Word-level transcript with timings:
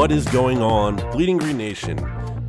What 0.00 0.12
is 0.12 0.24
going 0.28 0.62
on, 0.62 0.96
Bleeding 1.12 1.36
Green 1.36 1.58
Nation? 1.58 1.98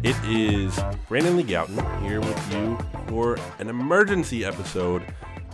It 0.03 0.15
is 0.23 0.79
Brandon 1.09 1.35
Lee 1.35 1.43
Gowton 1.43 2.01
here 2.01 2.21
with 2.21 2.53
you 2.53 2.77
for 3.09 3.37
an 3.59 3.67
emergency 3.67 4.45
episode 4.45 5.03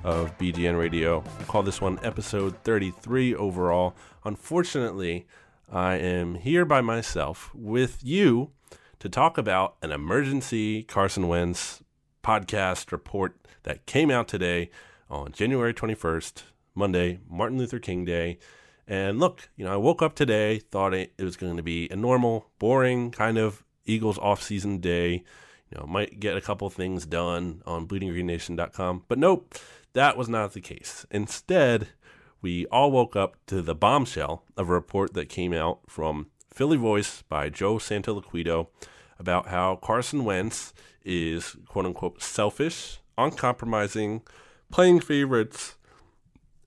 of 0.03 0.37
BGN 0.37 0.77
Radio. 0.77 1.21
Call 1.47 1.63
this 1.63 1.81
one 1.81 1.99
episode 2.03 2.55
33 2.63 3.33
overall. 3.33 3.95
Unfortunately, 4.23 5.25
I 5.71 5.95
am 5.95 6.35
here 6.35 6.65
by 6.65 6.81
myself 6.81 7.49
with 7.55 8.03
you 8.03 8.51
to 8.99 9.09
talk 9.09 9.39
about 9.39 9.75
an 9.81 9.91
emergency 9.91 10.83
Carson 10.83 11.27
Wentz 11.27 11.83
podcast 12.23 12.91
report 12.91 13.37
that 13.63 13.87
came 13.87 14.11
out 14.11 14.27
today 14.27 14.69
on 15.09 15.31
January 15.31 15.73
21st, 15.73 16.43
Monday, 16.75 17.21
Martin 17.27 17.57
Luther 17.57 17.79
King 17.79 18.05
Day. 18.05 18.37
And 18.87 19.19
look, 19.19 19.49
you 19.57 19.65
know, 19.65 19.73
I 19.73 19.77
woke 19.77 20.01
up 20.01 20.15
today, 20.15 20.59
thought 20.59 20.93
it, 20.93 21.13
was 21.19 21.35
going 21.35 21.57
to 21.57 21.63
be 21.63 21.89
a 21.89 21.95
normal, 21.95 22.47
boring 22.57 23.11
kind 23.11 23.37
of 23.37 23.63
Eagles 23.85 24.17
off-season 24.17 24.79
day. 24.79 25.23
You 25.69 25.77
know, 25.77 25.85
might 25.85 26.21
get 26.21 26.37
a 26.37 26.41
couple 26.41 26.69
things 26.69 27.05
done 27.05 27.61
on 27.65 27.87
bleedinggreennation.com, 27.87 29.03
but 29.09 29.19
nope, 29.19 29.55
that 29.91 30.15
was 30.15 30.29
not 30.29 30.53
the 30.53 30.61
case. 30.61 31.05
Instead, 31.11 31.89
we 32.41 32.65
all 32.67 32.91
woke 32.91 33.17
up 33.17 33.35
to 33.47 33.61
the 33.61 33.75
bombshell 33.75 34.43
of 34.55 34.69
a 34.69 34.73
report 34.73 35.13
that 35.13 35.27
came 35.27 35.51
out 35.51 35.79
from 35.89 36.27
Philly 36.53 36.77
Voice 36.77 37.23
by 37.23 37.49
Joe 37.49 37.75
Santoliquito 37.75 38.67
about 39.19 39.47
how 39.47 39.75
Carson 39.75 40.23
Wentz 40.23 40.73
is 41.03 41.57
quote 41.67 41.85
unquote 41.85 42.21
selfish, 42.21 42.99
uncompromising, 43.17 44.21
playing 44.71 45.01
favorites, 45.01 45.75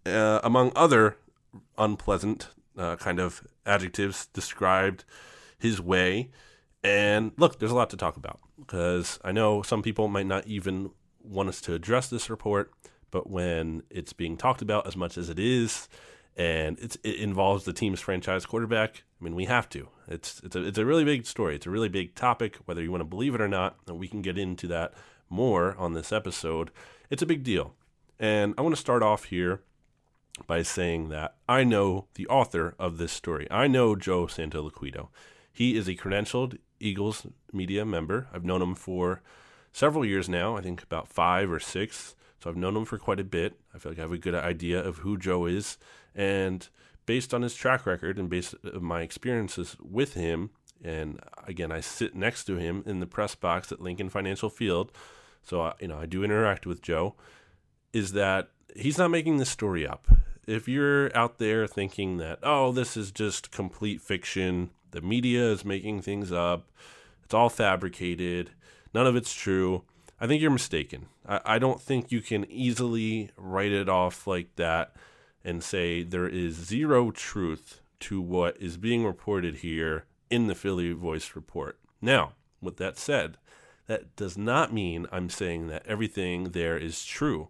uh, 0.05 0.41
among 0.43 0.73
other 0.77 1.17
unpleasant 1.79 2.48
uh, 2.77 2.97
kind 2.97 3.20
of 3.20 3.47
adjectives 3.67 4.27
described 4.27 5.05
his 5.59 5.81
way. 5.81 6.31
And 6.83 7.33
look, 7.37 7.59
there's 7.59 7.73
a 7.73 7.77
lot 7.77 7.91
to 7.91 7.97
talk 7.97 8.17
about 8.17 8.41
because 8.59 9.19
I 9.25 9.33
know 9.33 9.62
some 9.62 9.83
people 9.83 10.09
might 10.09 10.27
not 10.27 10.47
even 10.47 10.91
want 11.23 11.48
us 11.48 11.61
to 11.62 11.75
address 11.75 12.09
this 12.09 12.31
report, 12.31 12.73
but 13.11 13.28
when 13.28 13.83
it's 13.91 14.12
being 14.12 14.37
talked 14.37 14.62
about 14.62 14.87
as 14.87 14.97
much 14.97 15.19
as 15.19 15.28
it 15.28 15.39
is, 15.39 15.89
and 16.37 16.78
it 16.78 16.97
involves 17.05 17.65
the 17.65 17.73
team's 17.73 18.01
franchise 18.01 18.47
quarterback, 18.47 19.03
I 19.21 19.25
mean, 19.25 19.34
we 19.34 19.45
have 19.45 19.69
to. 19.71 19.89
It's 20.09 20.41
it's 20.43 20.56
a 20.56 20.65
it's 20.65 20.78
a 20.78 20.87
really 20.87 21.05
big 21.05 21.27
story. 21.27 21.56
It's 21.56 21.67
a 21.67 21.71
really 21.71 21.89
big 21.89 22.15
topic, 22.15 22.56
whether 22.65 22.83
you 22.83 22.91
want 22.91 23.03
to 23.03 23.06
believe 23.06 23.34
it 23.34 23.41
or 23.41 23.48
not, 23.48 23.77
and 23.87 23.98
we 23.98 24.09
can 24.09 24.23
get 24.23 24.39
into 24.39 24.67
that 24.69 24.95
more 25.28 25.77
on 25.77 25.93
this 25.93 26.12
episode. 26.12 26.71
It's 27.11 27.23
a 27.23 27.27
big 27.27 27.43
deal, 27.43 27.75
and 28.19 28.55
I 28.56 28.62
want 28.62 28.75
to 28.75 28.81
start 28.81 29.03
off 29.03 29.25
here 29.25 29.62
by 30.47 30.63
saying 30.63 31.09
that 31.11 31.37
I 31.49 31.65
know 31.65 32.07
the 32.15 32.27
author 32.29 32.75
of 32.79 32.99
this 32.99 33.13
story. 33.13 33.47
I 33.51 33.67
know 33.67 33.97
Joe 33.97 34.27
Santoliquito. 34.27 35.09
He 35.53 35.77
is 35.77 35.89
a 35.89 35.95
credentialed 35.95 36.59
Eagles 36.79 37.27
media 37.53 37.85
member. 37.85 38.28
I've 38.33 38.45
known 38.45 38.62
him 38.62 38.75
for 38.75 39.23
several 39.73 40.05
years 40.05 40.29
now, 40.29 40.56
I 40.56 40.62
think 40.62 40.83
about 40.83 41.09
five 41.09 41.50
or 41.50 41.61
six. 41.61 42.15
So 42.43 42.49
I've 42.49 42.56
known 42.56 42.77
him 42.77 42.84
for 42.84 42.99
quite 42.99 43.21
a 43.21 43.25
bit. 43.25 43.61
I 43.75 43.79
feel 43.79 43.93
like 43.93 43.99
I 43.99 44.03
have 44.03 44.12
a 44.12 44.19
good 44.19 44.34
idea 44.34 44.83
of 44.83 44.99
who 44.99 45.19
Joe 45.19 45.47
is. 45.47 45.77
And 46.15 46.67
based 47.05 47.34
on 47.34 47.43
his 47.43 47.55
track 47.55 47.87
record 47.87 48.19
and 48.19 48.31
based 48.31 48.55
on 48.65 48.83
my 48.83 49.03
experiences 49.03 49.77
with 49.81 50.15
him, 50.15 50.50
and 50.83 51.21
again, 51.47 51.71
I 51.71 51.81
sit 51.81 52.15
next 52.15 52.45
to 52.45 52.56
him 52.56 52.83
in 52.87 53.00
the 53.00 53.06
press 53.06 53.34
box 53.34 53.71
at 53.71 53.81
Lincoln 53.81 54.09
Financial 54.09 54.49
Field. 54.49 54.91
So, 55.43 55.61
I, 55.61 55.75
you 55.81 55.89
know, 55.89 55.99
I 55.99 56.06
do 56.06 56.25
interact 56.25 56.65
with 56.67 56.81
Joe. 56.81 57.15
Is 57.93 58.12
that 58.12 58.49
he's 58.76 58.98
not 58.98 59.10
making 59.10 59.36
this 59.36 59.50
story 59.50 59.86
up. 59.86 60.06
If 60.47 60.69
you're 60.69 61.16
out 61.16 61.38
there 61.38 61.66
thinking 61.66 62.16
that, 62.16 62.38
oh, 62.42 62.72
this 62.72 62.97
is 62.97 63.10
just 63.10 63.50
complete 63.50 64.00
fiction, 64.00 64.70
the 64.91 65.00
media 65.00 65.50
is 65.50 65.64
making 65.64 66.03
things 66.03 66.32
up, 66.32 66.70
it's 67.25 67.34
all 67.34 67.48
fabricated, 67.48 68.50
none 68.92 69.06
of 69.06 69.16
it's 69.16 69.32
true, 69.32 69.84
I 70.20 70.26
think 70.26 70.42
you're 70.42 70.50
mistaken. 70.50 71.06
I, 71.26 71.41
I 71.44 71.58
don't 71.58 71.81
think 71.81 72.10
you 72.10 72.20
can 72.20 72.50
easily 72.50 73.31
write 73.36 73.72
it 73.72 73.88
off 73.88 74.26
like 74.26 74.56
that 74.56 74.94
and 75.44 75.62
say 75.62 76.02
there 76.02 76.28
is 76.28 76.54
zero 76.54 77.10
truth 77.10 77.81
to 78.00 78.20
what 78.20 78.60
is 78.60 78.76
being 78.76 79.04
reported 79.04 79.56
here 79.56 80.04
in 80.31 80.47
the 80.47 80.54
Philly 80.54 80.92
Voice 80.92 81.32
report. 81.34 81.78
Now, 82.00 82.32
with 82.60 82.76
that 82.78 82.98
said, 82.98 83.37
that 83.87 84.14
does 84.16 84.37
not 84.37 84.72
mean 84.72 85.06
I'm 85.10 85.31
saying 85.31 85.69
that 85.69 85.87
everything 85.87 86.50
there 86.50 86.76
is 86.76 87.04
true. 87.04 87.48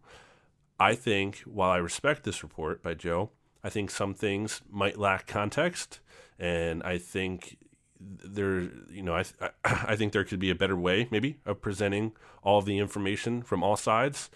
I 0.81 0.95
think, 0.95 1.41
while 1.41 1.71
I 1.71 1.77
respect 1.77 2.25
this 2.25 2.43
report 2.43 2.83
by 2.83 2.95
Joe, 2.95 3.31
I 3.63 3.69
think 3.69 3.91
some 3.91 4.15
things 4.15 4.63
might 4.71 4.99
lack 4.99 5.27
context, 5.27 6.01
and 6.39 6.83
I 6.83 6.97
think 6.97 7.59
there, 8.01 8.63
you 8.91 9.03
know, 9.03 9.15
I, 9.15 9.25
I 9.65 9.95
think 9.95 10.15
there 10.15 10.25
could 10.25 10.41
be 10.41 10.49
a 10.49 10.55
better 10.55 10.77
way, 10.77 11.07
maybe, 11.11 11.37
of 11.45 11.61
presenting 11.61 12.13
all 12.43 12.59
of 12.59 12.65
the 12.65 12.79
information 12.79 13.43
from 13.43 13.63
all 13.63 13.77
sides 13.77 14.31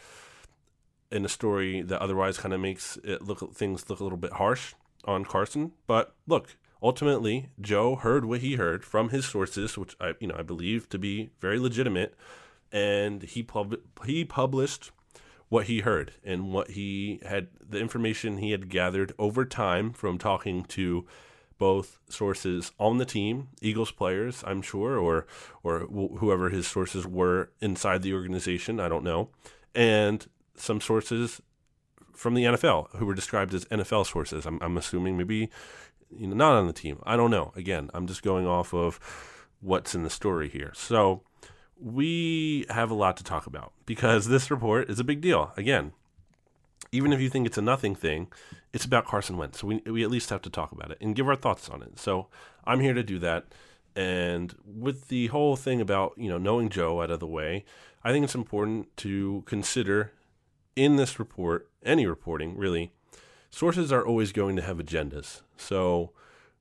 in 1.10 1.25
a 1.25 1.28
story 1.31 1.81
that 1.81 2.03
otherwise 2.03 2.37
kind 2.37 2.53
of 2.53 2.61
makes 2.61 2.99
it 3.05 3.22
look 3.22 3.55
things 3.55 3.88
look 3.88 4.00
a 4.00 4.03
little 4.03 4.19
bit 4.19 4.34
harsh 4.34 4.75
on 5.06 5.25
Carson. 5.25 5.72
But 5.87 6.15
look, 6.26 6.56
ultimately, 6.82 7.49
Joe 7.59 7.97
heard 7.97 8.26
what 8.26 8.41
he 8.41 8.56
heard 8.56 8.84
from 8.84 9.09
his 9.09 9.25
sources, 9.25 9.78
which 9.78 9.97
I, 9.99 10.12
you 10.21 10.26
know, 10.26 10.37
I 10.38 10.43
believe 10.43 10.91
to 10.91 10.99
be 10.99 11.31
very 11.41 11.59
legitimate, 11.59 12.15
and 12.71 13.22
he 13.22 13.43
pub- 13.43 13.81
he 14.05 14.26
published 14.26 14.91
what 15.54 15.66
he 15.66 15.78
heard 15.82 16.10
and 16.25 16.53
what 16.53 16.72
he 16.72 17.20
had 17.25 17.47
the 17.65 17.78
information 17.78 18.38
he 18.38 18.50
had 18.50 18.69
gathered 18.69 19.12
over 19.20 19.44
time 19.44 19.92
from 19.92 20.19
talking 20.19 20.65
to 20.65 21.06
both 21.59 22.00
sources 22.09 22.72
on 22.81 22.98
the 22.98 23.04
team, 23.04 23.47
Eagles 23.62 23.93
players, 23.93 24.43
I'm 24.44 24.62
sure, 24.62 24.98
or 24.98 25.28
or 25.62 25.82
wh- 25.82 26.19
whoever 26.19 26.50
his 26.50 26.66
sources 26.66 27.06
were 27.06 27.53
inside 27.60 28.03
the 28.03 28.14
organization, 28.14 28.81
I 28.81 28.88
don't 28.88 29.04
know, 29.04 29.28
and 29.76 30.26
some 30.56 30.81
sources 30.81 31.41
from 32.12 32.34
the 32.34 32.47
NFL 32.47 32.88
who 32.97 33.06
were 33.06 33.14
described 33.14 33.54
as 33.54 33.64
NFL 33.66 34.06
sources. 34.06 34.47
I'm, 34.47 34.59
I'm 34.60 34.76
assuming 34.76 35.16
maybe 35.16 35.50
you 36.10 36.26
know 36.26 36.34
not 36.34 36.54
on 36.54 36.66
the 36.66 36.72
team. 36.72 36.98
I 37.04 37.16
don't 37.16 37.31
know. 37.31 37.53
Again, 37.54 37.91
I'm 37.94 38.09
just 38.09 38.25
going 38.25 38.44
off 38.44 38.75
of 38.75 38.98
what's 39.60 39.94
in 39.94 40.03
the 40.03 40.10
story 40.10 40.48
here. 40.48 40.72
So 40.75 41.22
we 41.80 42.66
have 42.70 42.90
a 42.90 42.94
lot 42.94 43.16
to 43.18 43.24
talk 43.24 43.46
about 43.46 43.72
because 43.86 44.26
this 44.28 44.50
report 44.50 44.90
is 44.90 45.00
a 45.00 45.04
big 45.04 45.20
deal. 45.20 45.52
Again, 45.56 45.92
even 46.92 47.12
if 47.12 47.20
you 47.20 47.28
think 47.28 47.46
it's 47.46 47.58
a 47.58 47.62
nothing 47.62 47.94
thing, 47.94 48.28
it's 48.72 48.84
about 48.84 49.06
Carson 49.06 49.36
Wentz. 49.36 49.60
So 49.60 49.66
we, 49.66 49.82
we 49.86 50.04
at 50.04 50.10
least 50.10 50.30
have 50.30 50.42
to 50.42 50.50
talk 50.50 50.72
about 50.72 50.90
it 50.90 50.98
and 51.00 51.14
give 51.14 51.28
our 51.28 51.36
thoughts 51.36 51.68
on 51.68 51.82
it. 51.82 51.98
So 51.98 52.28
I'm 52.64 52.80
here 52.80 52.94
to 52.94 53.02
do 53.02 53.18
that. 53.20 53.46
And 53.96 54.54
with 54.64 55.08
the 55.08 55.28
whole 55.28 55.56
thing 55.56 55.80
about, 55.80 56.14
you 56.16 56.28
know, 56.28 56.38
knowing 56.38 56.68
Joe 56.68 57.02
out 57.02 57.10
of 57.10 57.20
the 57.20 57.26
way, 57.26 57.64
I 58.02 58.12
think 58.12 58.24
it's 58.24 58.34
important 58.34 58.94
to 58.98 59.42
consider 59.46 60.12
in 60.76 60.96
this 60.96 61.18
report, 61.18 61.68
any 61.84 62.06
reporting 62.06 62.56
really, 62.56 62.92
sources 63.50 63.92
are 63.92 64.04
always 64.04 64.32
going 64.32 64.56
to 64.56 64.62
have 64.62 64.78
agendas. 64.78 65.43
So 65.56 66.10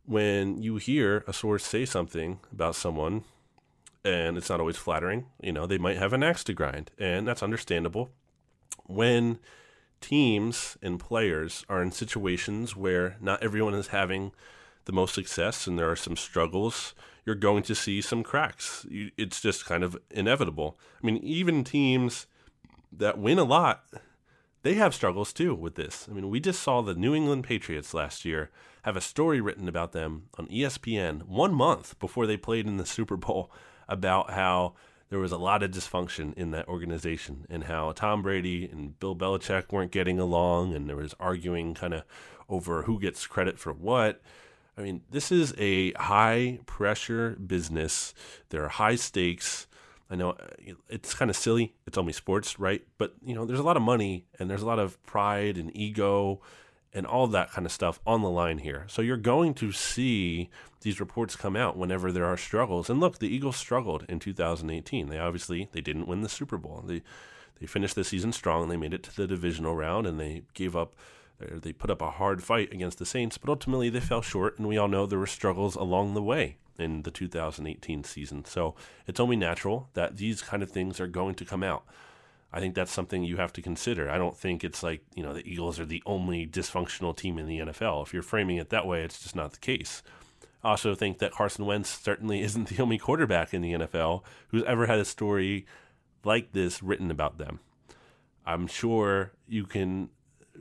when 0.06 0.62
you 0.62 0.78
hear 0.78 1.24
a 1.28 1.34
source 1.34 1.66
say 1.66 1.86
something 1.86 2.40
about 2.52 2.76
someone, 2.76 3.24
and 4.04 4.38
it's 4.38 4.50
not 4.50 4.60
always 4.60 4.78
flattering. 4.78 5.28
You 5.42 5.52
know, 5.52 5.66
they 5.66 5.78
might 5.78 5.98
have 5.98 6.14
an 6.14 6.24
axe 6.24 6.44
to 6.46 6.54
grind, 6.54 6.92
and 6.98 7.28
that's 7.28 7.44
understandable. 7.44 8.12
When 8.86 9.40
teams 10.02 10.78
and 10.82 11.00
players 11.00 11.66
are 11.70 11.82
in 11.82 11.92
situations 11.92 12.76
where 12.76 13.16
not 13.22 13.42
everyone 13.42 13.74
is 13.74 13.88
having 13.88 14.34
the 14.86 14.92
most 14.92 15.16
success 15.16 15.66
and 15.66 15.80
there 15.80 15.90
are 15.90 15.96
some 15.96 16.18
struggles, 16.18 16.94
you're 17.26 17.36
going 17.36 17.64
to 17.64 17.76
see 17.76 18.02
some 18.02 18.22
cracks. 18.22 18.86
It's 18.90 19.42
just 19.42 19.66
kind 19.66 19.84
of 19.84 19.98
inevitable. 20.12 20.78
I 21.02 21.06
mean, 21.06 21.18
even 21.18 21.64
teams 21.64 22.28
that 22.92 23.18
win 23.18 23.40
a 23.40 23.46
lot, 23.46 23.86
they 24.64 24.74
have 24.74 24.94
struggles 24.94 25.32
too 25.32 25.56
with 25.56 25.76
this. 25.76 26.08
I 26.10 26.14
mean, 26.14 26.30
we 26.30 26.42
just 26.42 26.62
saw 26.62 26.82
the 26.82 26.96
New 26.96 27.16
England 27.16 27.46
Patriots 27.46 27.94
last 27.94 28.26
year 28.26 28.50
have 28.84 28.98
a 28.98 29.02
story 29.02 29.40
written 29.40 29.70
about 29.70 29.94
them 29.94 30.24
on 30.38 30.48
ESPN 30.48 31.24
one 31.24 31.54
month 31.54 31.98
before 32.00 32.28
they 32.28 32.36
played 32.36 32.68
in 32.68 32.76
the 32.76 32.86
Super 32.86 33.16
Bowl 33.16 33.50
about 33.94 34.32
how 34.32 34.74
there 35.10 35.20
was 35.20 35.32
a 35.32 35.38
lot 35.38 35.62
of 35.62 35.70
dysfunction 35.70 36.34
in 36.34 36.50
that 36.52 36.68
organization 36.68 37.46
and 37.48 37.66
how 37.66 37.92
Tom 37.92 38.24
Brady 38.24 38.68
and 38.68 39.00
Bill 39.00 39.16
Belichick 39.16 39.72
weren't 39.72 39.92
getting 39.92 40.20
along 40.20 40.74
and 40.74 40.90
there 40.90 40.96
was 40.96 41.14
arguing 41.20 41.76
kind 41.76 41.94
of 41.94 42.04
over 42.50 42.82
who 42.82 43.00
gets 43.00 43.28
credit 43.28 43.60
for 43.60 43.72
what. 43.72 44.22
I 44.76 44.82
mean, 44.82 45.02
this 45.12 45.32
is 45.32 45.54
a 45.60 45.92
high 45.92 46.60
pressure 46.66 47.38
business. 47.46 48.16
There 48.50 48.64
are 48.66 48.70
high 48.70 48.96
stakes. 48.96 49.68
I 50.10 50.16
know 50.16 50.32
uh, 50.32 50.48
it's 50.90 51.14
kind 51.14 51.30
of 51.30 51.38
silly. 51.38 51.76
It's 51.86 51.98
only 51.98 52.14
sports, 52.14 52.60
right? 52.60 52.84
But, 52.98 53.14
you 53.24 53.36
know, 53.36 53.46
there's 53.46 53.60
a 53.60 53.64
lot 53.64 53.78
of 53.78 53.84
money 53.84 54.26
and 54.40 54.50
there's 54.50 54.64
a 54.64 54.68
lot 54.68 54.80
of 54.80 55.02
pride 55.06 55.60
and 55.60 55.70
ego 55.78 56.42
and 56.94 57.06
all 57.06 57.28
that 57.28 57.52
kind 57.52 57.66
of 57.66 57.72
stuff 57.72 58.00
on 58.06 58.22
the 58.22 58.30
line 58.30 58.60
here. 58.60 58.86
So 58.88 59.02
you're 59.02 59.18
going 59.18 59.54
to 59.56 59.72
see 59.72 60.50
these 60.82 61.00
reports 61.00 61.36
come 61.36 61.56
out 61.56 61.78
whenever 61.78 62.12
there 62.12 62.26
are 62.26 62.38
struggles. 62.38 62.90
And 62.90 63.00
look, 63.00 63.20
the 63.20 63.34
Eagles 63.34 63.56
struggled 63.56 64.06
in 64.08 64.20
2018. 64.20 65.08
They 65.08 65.18
obviously 65.18 65.70
they 65.72 65.82
didn't 65.82 66.08
win 66.08 66.22
the 66.22 66.30
Super 66.30 66.58
Bowl. 66.58 66.84
They 66.86 67.02
they 67.60 67.68
finished 67.68 67.96
the 67.96 68.04
season 68.04 68.34
strong. 68.34 68.68
They 68.68 68.78
made 68.78 68.94
it 68.94 69.04
to 69.04 69.16
the 69.16 69.28
divisional 69.28 69.76
round 69.76 70.06
and 70.06 70.20
they 70.20 70.44
gave 70.54 70.76
up 70.76 70.94
they 71.40 71.74
put 71.74 71.90
up 71.90 72.02
a 72.02 72.12
hard 72.12 72.44
fight 72.44 72.72
against 72.72 73.00
the 73.00 73.06
Saints, 73.06 73.38
but 73.38 73.50
ultimately 73.50 73.90
they 73.90 74.00
fell 74.00 74.22
short 74.22 74.58
and 74.58 74.68
we 74.68 74.78
all 74.78 74.88
know 74.88 75.06
there 75.06 75.20
were 75.20 75.28
struggles 75.28 75.76
along 75.76 76.14
the 76.14 76.22
way 76.22 76.58
in 76.78 77.04
the 77.04 77.12
2018 77.12 78.04
season. 78.04 78.46
So 78.46 78.76
it's 79.08 79.20
only 79.20 79.36
natural 79.36 79.90
that 79.94 80.18
these 80.18 80.42
kind 80.42 80.64
of 80.64 80.72
things 80.72 81.00
are 81.00 81.08
going 81.08 81.36
to 81.36 81.46
come 81.46 81.64
out. 81.64 81.86
I 82.54 82.60
think 82.60 82.76
that's 82.76 82.92
something 82.92 83.24
you 83.24 83.38
have 83.38 83.52
to 83.54 83.64
consider. 83.64 84.12
I 84.12 84.20
don't 84.20 84.38
think 84.38 84.64
it's 84.64 84.84
like, 84.84 85.02
you 85.16 85.24
know, 85.24 85.34
the 85.34 85.52
Eagles 85.52 85.80
are 85.80 85.86
the 85.86 86.04
only 86.06 86.46
dysfunctional 86.46 87.18
team 87.18 87.40
in 87.40 87.48
the 87.48 87.60
NFL. 87.60 88.06
If 88.06 88.14
you're 88.14 88.22
framing 88.22 88.58
it 88.58 88.70
that 88.70 88.86
way, 88.86 89.02
it's 89.02 89.24
just 89.24 89.36
not 89.36 89.54
the 89.54 89.60
case. 89.60 90.04
I 90.64 90.70
also 90.70 90.94
think 90.94 91.18
that 91.18 91.32
Carson 91.32 91.66
Wentz 91.66 91.90
certainly 91.90 92.42
isn't 92.44 92.70
the 92.70 92.82
only 92.82 93.00
quarterback 93.00 93.56
in 93.56 93.64
the 93.64 93.74
NFL 93.74 94.22
who's 94.50 94.64
ever 94.66 94.86
had 94.86 95.00
a 95.00 95.06
story 95.06 95.66
like 96.24 96.52
this 96.52 96.84
written 96.84 97.10
about 97.10 97.40
them. 97.40 97.60
I'm 98.46 98.68
sure 98.68 99.32
you 99.48 99.66
can 99.66 100.10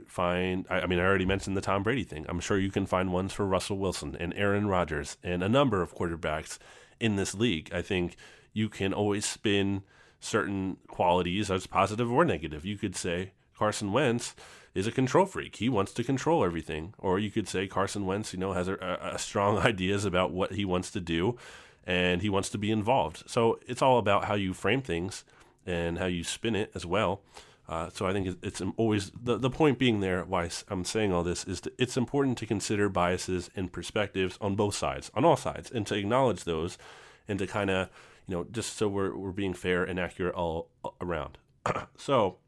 find, 0.07 0.67
I, 0.71 0.87
mean, 0.87 0.99
I 0.99 1.05
already 1.05 1.27
mentioned 1.27 1.59
the 1.59 1.61
Tom 1.61 1.83
Brady 1.83 2.05
thing. 2.05 2.25
I'm 2.27 2.41
sure 2.41 2.59
you 2.59 2.71
can 2.71 2.87
find 2.87 3.13
ones 3.13 3.35
for 3.35 3.45
Russell 3.45 3.79
Wilson 3.79 4.17
and 4.19 4.33
Aaron 4.35 4.67
Rodgers 4.67 5.19
and 5.23 5.43
a 5.43 5.49
number 5.49 5.83
of 5.83 5.95
quarterbacks 5.95 6.59
in 6.99 7.17
this 7.17 7.35
league. 7.35 7.71
I 7.73 7.83
think 7.83 8.17
you 8.55 8.71
can 8.71 8.95
always 8.95 9.27
spin 9.27 9.83
certain 10.25 10.77
qualities 10.89 11.51
as 11.51 11.67
positive 11.67 12.11
or 12.11 12.25
negative. 12.25 12.65
You 12.65 12.77
could 12.77 12.97
say 12.97 13.33
Carson 13.57 13.93
Wentz 13.93 14.35
is 14.75 14.87
a 14.87 14.93
control 14.93 15.27
freak. 15.27 15.57
He 15.57 15.69
wants 15.69 15.93
to 15.95 16.05
control 16.05 16.45
everything. 16.45 16.95
Or 16.99 17.19
you 17.19 17.31
could 17.31 17.49
say 17.49 17.67
Carson 17.67 18.07
Wentz, 18.07 18.33
you 18.33 18.39
know, 18.39 18.53
has 18.53 18.69
a, 18.69 18.99
a 19.15 19.19
strong 19.19 19.59
ideas 19.73 20.05
about 20.05 20.33
what 20.33 20.53
he 20.53 20.65
wants 20.65 20.91
to 20.93 21.01
do 21.01 21.37
and 21.85 22.23
he 22.23 22.29
wants 22.29 22.49
to 22.51 22.59
be 22.59 22.71
involved. 22.71 23.25
So 23.27 23.59
it's 23.67 23.83
all 23.83 23.99
about 23.99 24.25
how 24.27 24.35
you 24.35 24.55
frame 24.55 24.83
things 24.83 25.25
and 25.67 25.99
how 25.99 26.07
you 26.07 26.25
spin 26.25 26.55
it 26.55 26.71
as 26.75 26.87
well. 26.87 27.23
Uh, 27.69 27.89
so 27.93 28.07
I 28.07 28.13
think 28.13 28.39
it's 28.43 28.63
always 28.77 29.11
the, 29.11 29.39
the 29.39 29.51
point 29.51 29.79
being 29.79 30.01
there. 30.01 30.25
Why 30.25 30.51
I'm 30.69 30.85
saying 30.85 31.13
all 31.13 31.23
this 31.23 31.45
is 31.45 31.61
that 31.63 31.75
it's 31.79 31.97
important 31.97 32.39
to 32.39 32.47
consider 32.47 32.89
biases 32.89 33.51
and 33.57 33.73
perspectives 33.73 34.37
on 34.41 34.57
both 34.57 34.75
sides, 34.75 35.11
on 35.15 35.25
all 35.25 35.37
sides, 35.37 35.71
and 35.71 35.87
to 35.87 35.95
acknowledge 35.95 36.45
those, 36.45 36.77
and 37.29 37.39
to 37.39 37.47
kind 37.47 37.71
of 37.71 37.89
you 38.27 38.37
know, 38.37 38.47
just 38.51 38.77
so 38.77 38.89
we're, 38.89 39.17
we're 39.17 39.33
being 39.33 39.55
fair 39.55 39.85
and 39.85 39.99
accurate 39.99 40.35
all 40.35 40.71
around. 41.01 41.39
so, 41.97 42.39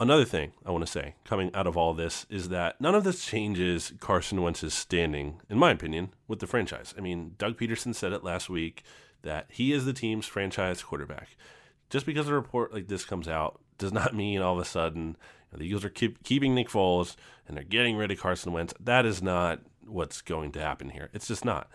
another 0.00 0.24
thing 0.24 0.52
I 0.66 0.70
want 0.70 0.84
to 0.84 0.90
say 0.90 1.14
coming 1.24 1.54
out 1.54 1.66
of 1.66 1.76
all 1.76 1.94
this 1.94 2.26
is 2.28 2.48
that 2.48 2.80
none 2.80 2.94
of 2.94 3.04
this 3.04 3.24
changes 3.24 3.92
Carson 4.00 4.42
Wentz's 4.42 4.74
standing, 4.74 5.40
in 5.48 5.58
my 5.58 5.70
opinion, 5.70 6.12
with 6.26 6.40
the 6.40 6.46
franchise. 6.46 6.94
I 6.96 7.00
mean, 7.00 7.34
Doug 7.38 7.58
Pederson 7.58 7.94
said 7.94 8.12
it 8.12 8.24
last 8.24 8.50
week 8.50 8.82
that 9.22 9.46
he 9.50 9.72
is 9.72 9.84
the 9.84 9.92
team's 9.92 10.26
franchise 10.26 10.82
quarterback. 10.82 11.36
Just 11.90 12.06
because 12.06 12.28
a 12.28 12.34
report 12.34 12.72
like 12.72 12.88
this 12.88 13.04
comes 13.04 13.28
out 13.28 13.60
does 13.78 13.92
not 13.92 14.14
mean 14.14 14.42
all 14.42 14.54
of 14.54 14.60
a 14.60 14.64
sudden 14.64 15.16
you 15.50 15.52
know, 15.52 15.58
the 15.58 15.66
Eagles 15.66 15.84
are 15.84 15.90
keep, 15.90 16.22
keeping 16.24 16.54
Nick 16.54 16.68
Foles 16.68 17.16
and 17.46 17.56
they're 17.56 17.64
getting 17.64 17.96
rid 17.96 18.10
of 18.10 18.20
Carson 18.20 18.52
Wentz. 18.52 18.74
That 18.80 19.06
is 19.06 19.22
not 19.22 19.60
what's 19.86 20.22
going 20.22 20.52
to 20.52 20.60
happen 20.60 20.90
here. 20.90 21.10
It's 21.12 21.28
just 21.28 21.44
not 21.44 21.70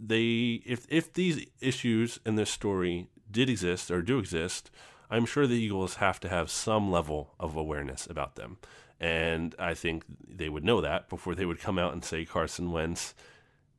they 0.00 0.62
if 0.64 0.86
if 0.88 1.12
these 1.12 1.46
issues 1.60 2.18
in 2.24 2.36
this 2.36 2.50
story 2.50 3.08
did 3.30 3.48
exist 3.48 3.90
or 3.90 4.02
do 4.02 4.18
exist, 4.18 4.70
I'm 5.10 5.26
sure 5.26 5.46
the 5.46 5.54
Eagles 5.54 5.96
have 5.96 6.20
to 6.20 6.28
have 6.28 6.50
some 6.50 6.90
level 6.90 7.34
of 7.38 7.56
awareness 7.56 8.06
about 8.06 8.36
them. 8.36 8.58
And 8.98 9.54
I 9.58 9.74
think 9.74 10.04
they 10.26 10.48
would 10.48 10.64
know 10.64 10.80
that 10.80 11.08
before 11.08 11.34
they 11.34 11.46
would 11.46 11.60
come 11.60 11.78
out 11.78 11.92
and 11.92 12.04
say 12.04 12.24
Carson 12.24 12.70
Wentz 12.70 13.14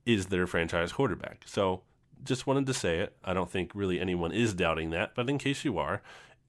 is 0.05 0.27
their 0.27 0.47
franchise 0.47 0.91
quarterback. 0.91 1.43
So 1.45 1.83
just 2.23 2.47
wanted 2.47 2.65
to 2.67 2.73
say 2.73 2.99
it. 2.99 3.15
I 3.23 3.33
don't 3.33 3.49
think 3.49 3.71
really 3.73 3.99
anyone 3.99 4.31
is 4.31 4.53
doubting 4.53 4.89
that, 4.91 5.13
but 5.15 5.29
in 5.29 5.37
case 5.37 5.63
you 5.63 5.77
are, 5.77 6.01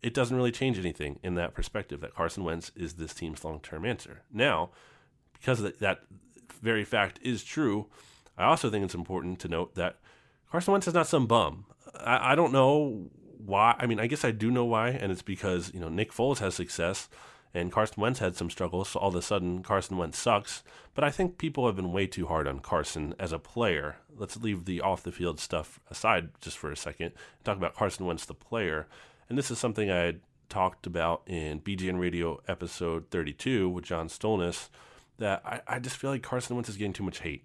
it 0.03 0.15
doesn't 0.15 0.37
really 0.37 0.53
change 0.53 0.79
anything 0.79 1.19
in 1.23 1.35
that 1.35 1.55
perspective 1.55 2.01
that 2.01 2.15
Carson 2.15 2.45
Wentz 2.45 2.73
is 2.75 2.95
this 2.95 3.15
team's 3.15 3.45
long 3.45 3.61
term 3.61 3.85
answer. 3.85 4.23
Now, 4.33 4.71
because 5.35 5.63
that 5.63 6.01
very 6.61 6.85
fact 6.85 7.19
is 7.23 7.45
true, 7.45 7.87
I 8.37 8.45
also 8.45 8.71
think 8.71 8.85
it's 8.85 8.95
important 8.95 9.39
to 9.41 9.49
note 9.49 9.75
that 9.75 9.99
Carson 10.51 10.73
Wentz 10.73 10.89
is 10.89 10.95
not 10.95 11.07
some 11.07 11.27
bum. 11.27 11.67
I, 11.95 12.33
I 12.33 12.35
don't 12.35 12.53
know 12.53 13.11
why. 13.39 13.77
I 13.79 13.87
mean, 13.87 14.01
I 14.01 14.07
guess 14.07 14.25
I 14.25 14.31
do 14.31 14.51
know 14.51 14.65
why, 14.65 14.91
and 14.91 15.13
it's 15.13 15.23
because 15.23 15.73
you 15.75 15.81
know 15.81 15.89
Nick 15.89 16.13
Foles 16.13 16.39
has 16.39 16.55
success 16.55 17.09
and 17.55 17.73
Carson 17.73 18.01
Wentz 18.01 18.19
had 18.19 18.37
some 18.37 18.51
struggles. 18.51 18.91
So 18.91 19.01
all 19.01 19.09
of 19.09 19.15
a 19.15 19.23
sudden, 19.23 19.63
Carson 19.63 19.97
Wentz 19.97 20.19
sucks. 20.19 20.63
But 20.95 21.05
I 21.05 21.11
think 21.11 21.39
people 21.39 21.67
have 21.67 21.77
been 21.77 21.93
way 21.93 22.07
too 22.07 22.27
hard 22.27 22.47
on 22.49 22.61
Carson 22.61 23.15
as 23.19 23.33
a 23.33 23.39
player. 23.39 23.97
Let's 24.15 24.37
leave 24.37 24.65
the 24.65 24.81
off 24.81 25.03
the 25.03 25.13
field 25.13 25.39
stuff 25.39 25.81
aside 25.91 26.31
just 26.41 26.59
for 26.59 26.71
a 26.71 26.77
second 26.77 27.07
and 27.07 27.45
talk 27.45 27.57
about 27.57 27.75
Carson 27.75 28.07
Wentz, 28.07 28.25
the 28.25 28.35
player. 28.35 28.87
And 29.29 29.37
this 29.37 29.51
is 29.51 29.59
something 29.59 29.91
I 29.91 29.99
had 29.99 30.21
talked 30.49 30.87
about 30.87 31.23
in 31.27 31.61
BGN 31.61 31.99
Radio 31.99 32.41
episode 32.49 33.11
32 33.11 33.69
with 33.69 33.85
John 33.85 34.09
Stolnis. 34.09 34.69
That 35.19 35.43
I, 35.45 35.61
I 35.69 35.79
just 35.79 35.99
feel 35.99 36.11
like 36.11 36.23
Carson 36.23 36.57
Wentz 36.57 36.69
is 36.69 36.77
getting 36.77 36.95
too 36.95 37.05
much 37.05 37.21
hate. 37.21 37.45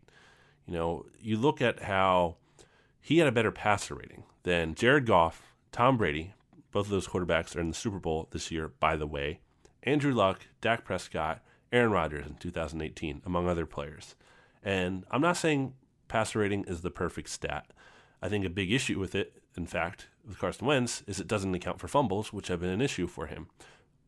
You 0.68 0.74
know, 0.74 1.06
you 1.20 1.38
look 1.38 1.62
at 1.62 1.84
how 1.84 2.36
he 3.00 3.20
had 3.20 3.28
a 3.28 3.32
better 3.32 3.52
passer 3.52 3.96
rating 3.96 4.24
than 4.44 4.76
Jared 4.76 5.06
Goff, 5.06 5.54
Tom 5.72 5.98
Brady. 5.98 6.34
Both 6.72 6.88
of 6.88 6.92
those 6.92 7.08
quarterbacks 7.08 7.56
are 7.56 7.62
in 7.62 7.70
the 7.70 7.74
Super 7.74 8.00
Bowl 8.00 8.28
this 8.32 8.52
year, 8.52 8.68
by 8.68 8.98
the 8.98 9.08
way. 9.08 9.40
Andrew 9.84 10.14
Luck, 10.14 10.42
Dak 10.60 10.84
Prescott, 10.84 11.42
Aaron 11.72 11.92
Rodgers 11.92 12.28
in 12.28 12.36
2018, 12.36 13.22
among 13.26 13.48
other 13.48 13.66
players. 13.66 14.16
And 14.62 15.06
I'm 15.10 15.22
not 15.22 15.38
saying 15.38 15.74
passer 16.10 16.40
rating 16.40 16.66
is 16.66 16.82
the 16.82 16.92
perfect 16.92 17.30
stat. 17.30 17.72
I 18.22 18.28
think 18.28 18.46
a 18.46 18.50
big 18.50 18.72
issue 18.72 19.00
with 19.00 19.16
it, 19.16 19.42
in 19.56 19.66
fact, 19.66 20.08
with 20.28 20.40
Carson 20.40 20.68
Wentz, 20.68 21.04
is 21.08 21.20
it 21.20 21.28
doesn't 21.28 21.56
account 21.56 21.80
for 21.80 21.88
fumbles, 21.88 22.34
which 22.34 22.50
have 22.50 22.60
been 22.60 22.70
an 22.70 22.82
issue 22.82 23.08
for 23.08 23.28
him. 23.28 23.48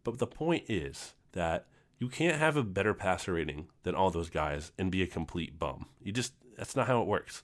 But 0.04 0.18
the 0.18 0.28
point 0.28 0.66
is 0.68 1.14
that 1.32 1.68
you 1.98 2.10
can't 2.10 2.38
have 2.38 2.58
a 2.58 2.64
better 2.64 2.94
passer 2.94 3.34
rating 3.34 3.68
than 3.84 3.96
all 3.96 4.10
those 4.10 4.30
guys 4.30 4.72
and 4.78 4.92
be 4.92 5.04
a 5.04 5.08
complete 5.08 5.60
bum. 5.60 5.86
You 6.02 6.12
just 6.12 6.34
that's 6.60 6.76
not 6.76 6.88
how 6.88 7.02
it 7.02 7.08
works. 7.08 7.42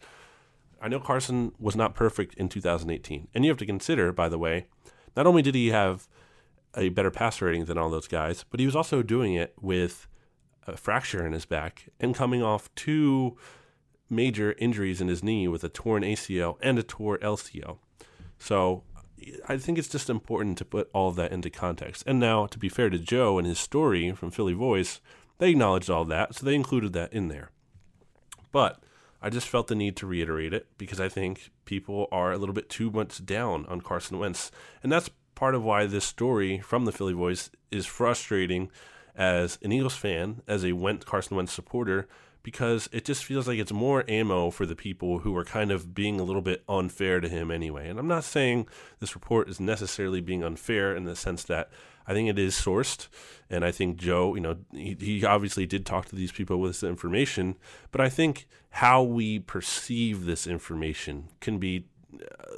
I 0.82 0.88
know 0.88 1.00
Carson 1.00 1.54
was 1.58 1.76
not 1.76 1.96
perfect 1.96 2.36
in 2.36 2.50
2018. 2.50 3.30
And 3.34 3.44
you 3.44 3.50
have 3.50 3.58
to 3.58 3.66
consider, 3.66 4.12
by 4.12 4.30
the 4.30 4.38
way, 4.38 4.68
not 5.16 5.26
only 5.26 5.42
did 5.42 5.56
he 5.56 5.70
have 5.70 6.08
a 6.76 6.90
better 6.90 7.10
pass 7.10 7.42
rating 7.42 7.66
than 7.66 7.78
all 7.78 7.90
those 7.90 8.08
guys, 8.08 8.44
but 8.50 8.60
he 8.60 8.66
was 8.66 8.76
also 8.76 9.02
doing 9.02 9.34
it 9.34 9.54
with 9.60 10.08
a 10.68 10.76
fracture 10.76 11.26
in 11.26 11.32
his 11.32 11.46
back 11.46 11.88
and 12.00 12.14
coming 12.14 12.44
off 12.44 12.74
two 12.76 13.38
major 14.10 14.54
injuries 14.60 15.02
in 15.02 15.08
his 15.08 15.24
knee 15.24 15.48
with 15.48 15.64
a 15.64 15.70
torn 15.70 16.04
ACL 16.04 16.58
and 16.62 16.78
a 16.78 16.84
torn 16.84 17.20
LCL. 17.22 17.78
So 18.38 18.84
I 19.48 19.58
think 19.58 19.78
it's 19.78 19.88
just 19.88 20.10
important 20.10 20.58
to 20.58 20.66
put 20.66 20.90
all 20.94 21.10
of 21.10 21.16
that 21.16 21.32
into 21.32 21.50
context. 21.50 22.04
And 22.06 22.20
now, 22.20 22.48
to 22.48 22.60
be 22.60 22.70
fair 22.70 22.90
to 22.90 23.00
Joe 23.00 23.38
and 23.38 23.48
his 23.48 23.60
story 23.60 24.12
from 24.12 24.32
Philly 24.32 24.54
Voice, 24.54 25.00
they 25.38 25.52
acknowledged 25.52 25.90
all 25.90 26.06
that, 26.06 26.36
so 26.36 26.46
they 26.46 26.56
included 26.56 26.94
that 26.94 27.14
in 27.14 27.30
there. 27.30 27.52
But 28.52 28.84
I 29.26 29.30
just 29.32 29.48
felt 29.48 29.66
the 29.66 29.76
need 29.76 29.96
to 29.96 30.06
reiterate 30.06 30.54
it 30.54 30.68
because 30.78 31.00
I 31.00 31.10
think 31.10 31.50
people 31.66 32.08
are 32.12 32.32
a 32.32 32.38
little 32.38 32.54
bit 32.54 32.70
too 32.70 32.92
much 32.92 33.26
down 33.26 33.66
on 33.66 33.82
Carson 33.82 34.20
Wentz. 34.20 34.52
And 34.84 34.92
that's 34.92 35.10
part 35.34 35.56
of 35.56 35.64
why 35.64 35.88
this 35.88 36.06
story 36.06 36.60
from 36.60 36.86
the 36.86 36.92
Philly 36.92 37.14
Voice 37.14 37.50
is 37.72 37.88
frustrating 37.88 38.70
as 39.16 39.58
an 39.64 39.72
Eagles 39.72 39.96
fan, 39.96 40.44
as 40.48 40.64
a 40.64 40.74
Wentz, 40.74 41.06
Carson 41.06 41.36
Wentz 41.36 41.54
supporter, 41.54 42.08
because 42.44 42.88
it 42.92 43.04
just 43.04 43.26
feels 43.26 43.48
like 43.48 43.58
it's 43.58 43.74
more 43.74 44.06
ammo 44.08 44.52
for 44.52 44.68
the 44.68 44.76
people 44.76 45.18
who 45.18 45.36
are 45.36 45.44
kind 45.44 45.72
of 45.72 45.96
being 45.96 46.20
a 46.20 46.24
little 46.24 46.44
bit 46.44 46.64
unfair 46.70 47.20
to 47.20 47.28
him 47.28 47.50
anyway. 47.50 47.90
And 47.90 47.98
I'm 47.98 48.08
not 48.08 48.26
saying 48.26 48.68
this 49.00 49.16
report 49.16 49.50
is 49.50 49.60
necessarily 49.60 50.22
being 50.22 50.44
unfair 50.44 50.96
in 50.96 51.06
the 51.06 51.16
sense 51.16 51.44
that 51.46 51.72
I 52.08 52.14
think 52.14 52.30
it 52.30 52.38
is 52.38 52.56
sourced, 52.56 53.08
and 53.50 53.66
I 53.66 53.72
think 53.72 53.98
Joe, 53.98 54.36
you 54.36 54.42
know, 54.42 54.58
he, 54.72 54.96
he 55.00 55.26
obviously 55.26 55.66
did 55.66 55.86
talk 55.86 56.06
to 56.08 56.16
these 56.16 56.32
people 56.32 56.60
with 56.60 56.72
this 56.72 56.84
information, 56.84 57.56
but 57.92 58.02
I 58.02 58.10
think 58.10 58.48
how 58.72 59.02
we 59.02 59.40
perceive 59.40 60.26
this 60.26 60.46
information 60.46 61.30
can 61.40 61.58
be 61.58 61.86
uh, 62.14 62.56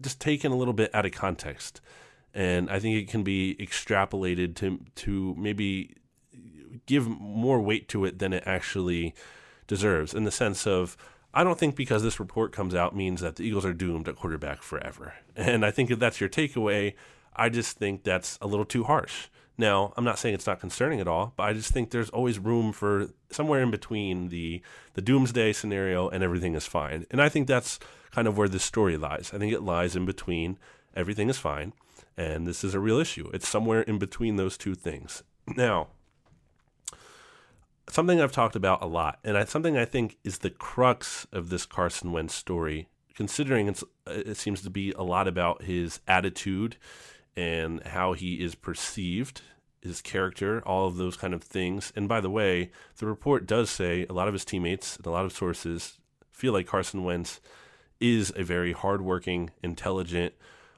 just 0.00 0.20
taken 0.20 0.52
a 0.52 0.56
little 0.56 0.74
bit 0.74 0.94
out 0.94 1.06
of 1.06 1.12
context, 1.12 1.80
and 2.34 2.70
I 2.70 2.78
think 2.78 2.96
it 2.96 3.08
can 3.08 3.22
be 3.22 3.56
extrapolated 3.58 4.54
to 4.56 4.80
to 4.96 5.34
maybe 5.38 5.96
give 6.86 7.06
more 7.06 7.60
weight 7.60 7.88
to 7.88 8.04
it 8.04 8.18
than 8.18 8.32
it 8.32 8.42
actually 8.46 9.14
deserves, 9.66 10.14
in 10.14 10.24
the 10.24 10.30
sense 10.30 10.66
of. 10.66 10.96
I 11.34 11.44
don't 11.44 11.58
think 11.58 11.76
because 11.76 12.02
this 12.02 12.20
report 12.20 12.52
comes 12.52 12.74
out 12.74 12.94
means 12.94 13.22
that 13.22 13.36
the 13.36 13.44
Eagles 13.44 13.64
are 13.64 13.72
doomed 13.72 14.06
at 14.06 14.16
quarterback 14.16 14.60
forever. 14.60 15.14
And 15.34 15.64
I 15.64 15.70
think 15.70 15.90
if 15.90 15.98
that's 15.98 16.20
your 16.20 16.28
takeaway, 16.28 16.92
I 17.34 17.48
just 17.48 17.78
think 17.78 18.04
that's 18.04 18.38
a 18.40 18.46
little 18.46 18.64
too 18.64 18.84
harsh. 18.84 19.28
Now, 19.58 19.92
I'm 19.96 20.04
not 20.04 20.18
saying 20.18 20.34
it's 20.34 20.46
not 20.46 20.60
concerning 20.60 21.00
at 21.00 21.08
all, 21.08 21.34
but 21.36 21.44
I 21.44 21.52
just 21.52 21.72
think 21.72 21.90
there's 21.90 22.10
always 22.10 22.38
room 22.38 22.72
for 22.72 23.10
somewhere 23.30 23.62
in 23.62 23.70
between 23.70 24.28
the 24.28 24.62
the 24.94 25.02
doomsday 25.02 25.52
scenario 25.52 26.08
and 26.08 26.24
everything 26.24 26.54
is 26.54 26.66
fine. 26.66 27.06
And 27.10 27.20
I 27.20 27.28
think 27.28 27.46
that's 27.46 27.78
kind 28.10 28.26
of 28.26 28.36
where 28.36 28.48
this 28.48 28.64
story 28.64 28.96
lies. 28.96 29.30
I 29.34 29.38
think 29.38 29.52
it 29.52 29.62
lies 29.62 29.94
in 29.94 30.06
between 30.06 30.58
everything 30.94 31.28
is 31.28 31.38
fine 31.38 31.72
and 32.16 32.46
this 32.46 32.64
is 32.64 32.74
a 32.74 32.80
real 32.80 32.98
issue. 32.98 33.30
It's 33.32 33.48
somewhere 33.48 33.82
in 33.82 33.98
between 33.98 34.36
those 34.36 34.56
two 34.56 34.74
things. 34.74 35.22
Now, 35.56 35.88
something 37.88 38.20
I've 38.20 38.32
talked 38.32 38.56
about 38.56 38.82
a 38.82 38.86
lot, 38.86 39.18
and 39.24 39.36
I, 39.36 39.44
something 39.44 39.76
I 39.76 39.84
think 39.84 40.18
is 40.24 40.38
the 40.38 40.50
crux 40.50 41.26
of 41.32 41.48
this 41.48 41.66
Carson 41.66 42.12
Wentz 42.12 42.34
story, 42.34 42.88
considering 43.14 43.74
it 44.06 44.36
seems 44.36 44.62
to 44.62 44.70
be 44.70 44.92
a 44.92 45.02
lot 45.02 45.26
about 45.26 45.62
his 45.62 46.00
attitude 46.06 46.76
and 47.36 47.82
how 47.86 48.12
he 48.12 48.42
is 48.42 48.54
perceived, 48.54 49.42
his 49.80 50.00
character, 50.00 50.62
all 50.66 50.86
of 50.86 50.96
those 50.96 51.16
kind 51.16 51.34
of 51.34 51.42
things. 51.42 51.92
And 51.96 52.08
by 52.08 52.20
the 52.20 52.30
way, 52.30 52.70
the 52.98 53.06
report 53.06 53.46
does 53.46 53.70
say 53.70 54.06
a 54.08 54.12
lot 54.12 54.28
of 54.28 54.34
his 54.34 54.44
teammates 54.44 54.96
and 54.96 55.06
a 55.06 55.10
lot 55.10 55.24
of 55.24 55.32
sources 55.32 55.98
feel 56.30 56.52
like 56.52 56.66
Carson 56.66 57.04
Wentz 57.04 57.40
is 58.00 58.32
a 58.36 58.42
very 58.42 58.72
hardworking, 58.72 59.50
intelligent, 59.62 60.34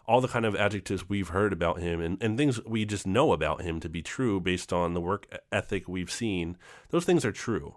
all 0.07 0.21
the 0.21 0.29
kind 0.29 0.45
of 0.45 0.55
adjectives 0.55 1.09
we've 1.09 1.29
heard 1.29 1.53
about 1.53 1.81
him 1.81 2.01
and, 2.01 2.23
and 2.23 2.37
things 2.37 2.63
we 2.65 2.85
just 2.85 3.07
know 3.07 3.33
about 3.33 3.63
him 3.63 3.81
to 3.81 3.89
be 3.89 4.03
true 4.03 4.41
based 4.41 4.73
on 4.73 4.93
the 4.93 5.01
work 5.01 5.27
ethic 5.51 5.89
we've 5.89 6.11
seen, 6.11 6.57
those 6.91 7.05
things 7.05 7.25
are 7.25 7.33
true. 7.33 7.77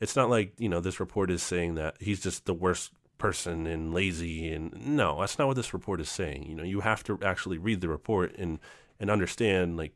It's 0.00 0.16
not 0.16 0.30
like, 0.30 0.54
you 0.58 0.70
know, 0.70 0.80
this 0.80 0.98
report 0.98 1.30
is 1.30 1.42
saying 1.42 1.74
that 1.74 1.96
he's 2.00 2.20
just 2.20 2.46
the 2.46 2.54
worst 2.54 2.92
person 3.20 3.66
and 3.66 3.94
lazy 3.94 4.50
and 4.50 4.74
no, 4.84 5.20
that's 5.20 5.38
not 5.38 5.46
what 5.46 5.54
this 5.54 5.72
report 5.72 6.00
is 6.00 6.08
saying. 6.08 6.46
You 6.48 6.56
know, 6.56 6.64
you 6.64 6.80
have 6.80 7.04
to 7.04 7.18
actually 7.22 7.58
read 7.58 7.80
the 7.80 7.88
report 7.88 8.34
and 8.36 8.58
and 8.98 9.10
understand 9.10 9.76
like 9.76 9.92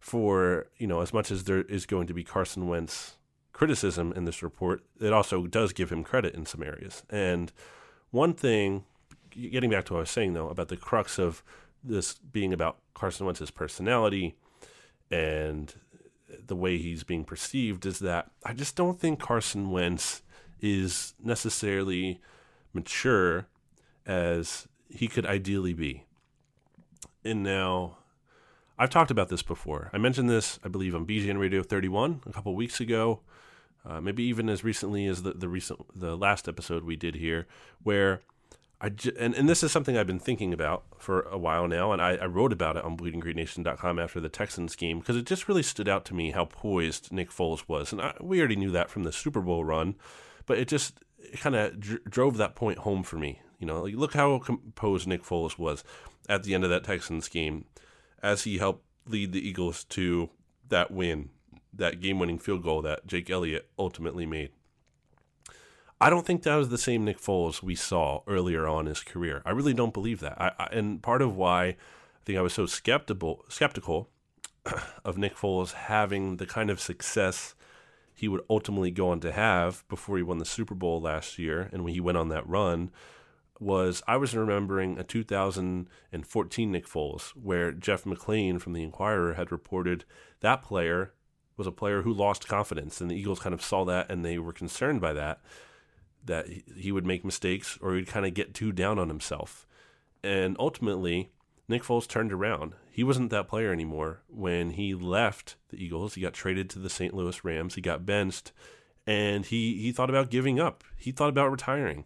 for, 0.00 0.66
you 0.76 0.86
know, 0.86 1.00
as 1.00 1.12
much 1.12 1.30
as 1.30 1.44
there 1.44 1.62
is 1.62 1.86
going 1.86 2.08
to 2.08 2.14
be 2.14 2.24
Carson 2.24 2.66
Wentz 2.66 3.16
criticism 3.52 4.12
in 4.14 4.24
this 4.24 4.42
report, 4.42 4.82
it 5.00 5.12
also 5.12 5.46
does 5.46 5.72
give 5.72 5.90
him 5.90 6.02
credit 6.02 6.34
in 6.34 6.46
some 6.46 6.62
areas. 6.62 7.02
And 7.10 7.52
one 8.10 8.32
thing 8.32 8.84
getting 9.30 9.70
back 9.70 9.84
to 9.86 9.92
what 9.92 9.98
I 9.98 10.00
was 10.00 10.10
saying 10.10 10.34
though 10.34 10.48
about 10.48 10.68
the 10.68 10.76
crux 10.76 11.18
of 11.18 11.42
this 11.84 12.14
being 12.14 12.52
about 12.52 12.78
Carson 12.94 13.26
Wentz's 13.26 13.50
personality 13.50 14.34
and 15.10 15.74
the 16.46 16.56
way 16.56 16.78
he's 16.78 17.04
being 17.04 17.24
perceived 17.24 17.86
is 17.86 18.00
that 18.00 18.30
I 18.44 18.52
just 18.52 18.74
don't 18.74 19.00
think 19.00 19.20
Carson 19.20 19.70
Wentz 19.70 20.22
is 20.60 21.14
necessarily 21.22 22.20
mature 22.72 23.46
as 24.06 24.68
he 24.88 25.08
could 25.08 25.26
ideally 25.26 25.74
be. 25.74 26.04
And 27.24 27.42
now 27.42 27.98
I've 28.78 28.90
talked 28.90 29.10
about 29.10 29.28
this 29.28 29.42
before. 29.42 29.90
I 29.92 29.98
mentioned 29.98 30.30
this, 30.30 30.58
I 30.64 30.68
believe, 30.68 30.94
on 30.94 31.06
BGN 31.06 31.38
Radio 31.38 31.62
31 31.62 32.22
a 32.26 32.32
couple 32.32 32.54
weeks 32.54 32.80
ago, 32.80 33.20
uh, 33.84 34.00
maybe 34.00 34.22
even 34.22 34.48
as 34.48 34.62
recently 34.62 35.06
as 35.06 35.22
the, 35.22 35.32
the 35.32 35.48
recent 35.48 35.80
the 35.98 36.16
last 36.16 36.48
episode 36.48 36.84
we 36.84 36.96
did 36.96 37.16
here, 37.16 37.46
where 37.82 38.20
I 38.80 38.90
j- 38.90 39.12
and, 39.18 39.34
and 39.34 39.48
this 39.48 39.64
is 39.64 39.72
something 39.72 39.96
I've 39.96 40.06
been 40.06 40.20
thinking 40.20 40.52
about 40.52 40.84
for 40.98 41.22
a 41.22 41.36
while 41.36 41.66
now, 41.66 41.92
and 41.92 42.00
I, 42.00 42.16
I 42.16 42.26
wrote 42.26 42.52
about 42.52 42.76
it 42.76 42.84
on 42.84 42.96
bleedinggreennation.com 42.96 43.98
after 43.98 44.20
the 44.20 44.28
Texans 44.28 44.76
game 44.76 45.00
because 45.00 45.16
it 45.16 45.26
just 45.26 45.48
really 45.48 45.64
stood 45.64 45.88
out 45.88 46.04
to 46.06 46.14
me 46.14 46.30
how 46.30 46.44
poised 46.44 47.12
Nick 47.12 47.30
Foles 47.30 47.64
was, 47.66 47.92
and 47.92 48.00
I, 48.00 48.14
we 48.20 48.38
already 48.38 48.56
knew 48.56 48.70
that 48.70 48.90
from 48.90 49.02
the 49.02 49.12
Super 49.12 49.40
Bowl 49.40 49.64
run, 49.64 49.96
but 50.46 50.58
it 50.58 50.68
just 50.68 51.00
kind 51.36 51.56
of 51.56 51.80
dr- 51.80 52.04
drove 52.04 52.36
that 52.36 52.54
point 52.54 52.78
home 52.78 53.02
for 53.02 53.16
me. 53.16 53.40
You 53.58 53.66
know, 53.66 53.82
like 53.82 53.94
look 53.94 54.14
how 54.14 54.38
composed 54.38 55.06
Nick 55.06 55.22
Foles 55.22 55.58
was 55.58 55.82
at 56.28 56.42
the 56.42 56.54
end 56.54 56.64
of 56.64 56.70
that 56.70 56.84
Texans 56.84 57.28
game 57.28 57.64
as 58.22 58.44
he 58.44 58.58
helped 58.58 58.84
lead 59.06 59.32
the 59.32 59.46
Eagles 59.46 59.84
to 59.84 60.30
that 60.68 60.90
win, 60.90 61.30
that 61.72 62.00
game-winning 62.00 62.38
field 62.38 62.62
goal 62.62 62.82
that 62.82 63.06
Jake 63.06 63.30
Elliott 63.30 63.68
ultimately 63.78 64.26
made. 64.26 64.50
I 66.00 66.10
don't 66.10 66.24
think 66.24 66.42
that 66.42 66.54
was 66.54 66.68
the 66.68 66.78
same 66.78 67.04
Nick 67.04 67.18
Foles 67.18 67.62
we 67.62 67.74
saw 67.74 68.20
earlier 68.26 68.68
on 68.68 68.86
his 68.86 69.02
career. 69.02 69.42
I 69.44 69.50
really 69.50 69.74
don't 69.74 69.94
believe 69.94 70.20
that. 70.20 70.40
I, 70.40 70.52
I, 70.58 70.66
and 70.66 71.02
part 71.02 71.22
of 71.22 71.34
why 71.34 71.64
I 71.64 71.76
think 72.24 72.38
I 72.38 72.42
was 72.42 72.52
so 72.52 72.66
skeptical 72.66 73.44
skeptical 73.48 74.08
of 75.04 75.18
Nick 75.18 75.36
Foles 75.36 75.72
having 75.72 76.36
the 76.36 76.46
kind 76.46 76.70
of 76.70 76.80
success 76.80 77.54
he 78.18 78.26
would 78.26 78.42
ultimately 78.50 78.90
go 78.90 79.10
on 79.10 79.20
to 79.20 79.30
have 79.30 79.84
before 79.88 80.16
he 80.16 80.24
won 80.24 80.38
the 80.38 80.44
Super 80.44 80.74
Bowl 80.74 81.00
last 81.00 81.38
year 81.38 81.70
and 81.72 81.84
when 81.84 81.94
he 81.94 82.00
went 82.00 82.18
on 82.18 82.30
that 82.30 82.48
run 82.48 82.90
was 83.60 84.02
I 84.08 84.16
was 84.16 84.34
remembering 84.34 84.98
a 84.98 85.04
2014 85.04 86.72
Nick 86.72 86.88
Foles 86.88 87.28
where 87.30 87.70
Jeff 87.70 88.02
McLane 88.02 88.60
from 88.60 88.72
the 88.72 88.82
Inquirer 88.82 89.34
had 89.34 89.52
reported 89.52 90.04
that 90.40 90.62
player 90.62 91.12
was 91.56 91.68
a 91.68 91.72
player 91.72 92.02
who 92.02 92.12
lost 92.12 92.48
confidence 92.48 93.00
and 93.00 93.08
the 93.08 93.14
Eagles 93.14 93.38
kind 93.38 93.54
of 93.54 93.62
saw 93.62 93.84
that 93.84 94.10
and 94.10 94.24
they 94.24 94.36
were 94.36 94.52
concerned 94.52 95.00
by 95.00 95.12
that 95.12 95.40
that 96.24 96.48
he 96.76 96.90
would 96.90 97.06
make 97.06 97.24
mistakes 97.24 97.78
or 97.80 97.94
he'd 97.94 98.08
kind 98.08 98.26
of 98.26 98.34
get 98.34 98.52
too 98.52 98.72
down 98.72 98.98
on 98.98 99.08
himself. 99.08 99.64
And 100.24 100.56
ultimately, 100.58 101.30
Nick 101.68 101.82
Foles 101.82 102.08
turned 102.08 102.32
around. 102.32 102.74
He 102.90 103.04
wasn't 103.04 103.30
that 103.30 103.48
player 103.48 103.72
anymore. 103.72 104.22
When 104.28 104.70
he 104.70 104.94
left 104.94 105.56
the 105.68 105.82
Eagles, 105.82 106.14
he 106.14 106.22
got 106.22 106.32
traded 106.32 106.70
to 106.70 106.78
the 106.78 106.90
St. 106.90 107.14
Louis 107.14 107.44
Rams. 107.44 107.74
He 107.74 107.80
got 107.80 108.06
benched 108.06 108.52
and 109.06 109.46
he, 109.46 109.80
he 109.80 109.92
thought 109.92 110.10
about 110.10 110.30
giving 110.30 110.58
up. 110.60 110.84
He 110.96 111.12
thought 111.12 111.30
about 111.30 111.50
retiring. 111.50 112.04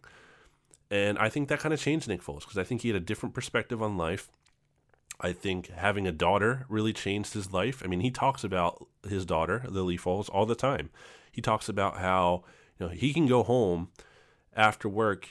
And 0.90 1.18
I 1.18 1.28
think 1.28 1.48
that 1.48 1.58
kind 1.58 1.72
of 1.72 1.80
changed 1.80 2.06
Nick 2.06 2.22
Foles 2.22 2.40
because 2.40 2.58
I 2.58 2.64
think 2.64 2.82
he 2.82 2.88
had 2.88 2.96
a 2.96 3.00
different 3.00 3.34
perspective 3.34 3.82
on 3.82 3.96
life. 3.96 4.30
I 5.20 5.32
think 5.32 5.68
having 5.68 6.06
a 6.06 6.12
daughter 6.12 6.66
really 6.68 6.92
changed 6.92 7.32
his 7.32 7.52
life. 7.52 7.82
I 7.84 7.88
mean, 7.88 8.00
he 8.00 8.10
talks 8.10 8.44
about 8.44 8.86
his 9.08 9.24
daughter, 9.24 9.64
Lily 9.68 9.96
Foles, 9.96 10.28
all 10.28 10.46
the 10.46 10.54
time. 10.54 10.90
He 11.30 11.40
talks 11.40 11.68
about 11.68 11.98
how 11.98 12.44
you 12.78 12.86
know 12.86 12.92
he 12.92 13.12
can 13.12 13.26
go 13.26 13.42
home 13.42 13.88
after 14.54 14.88
work, 14.88 15.28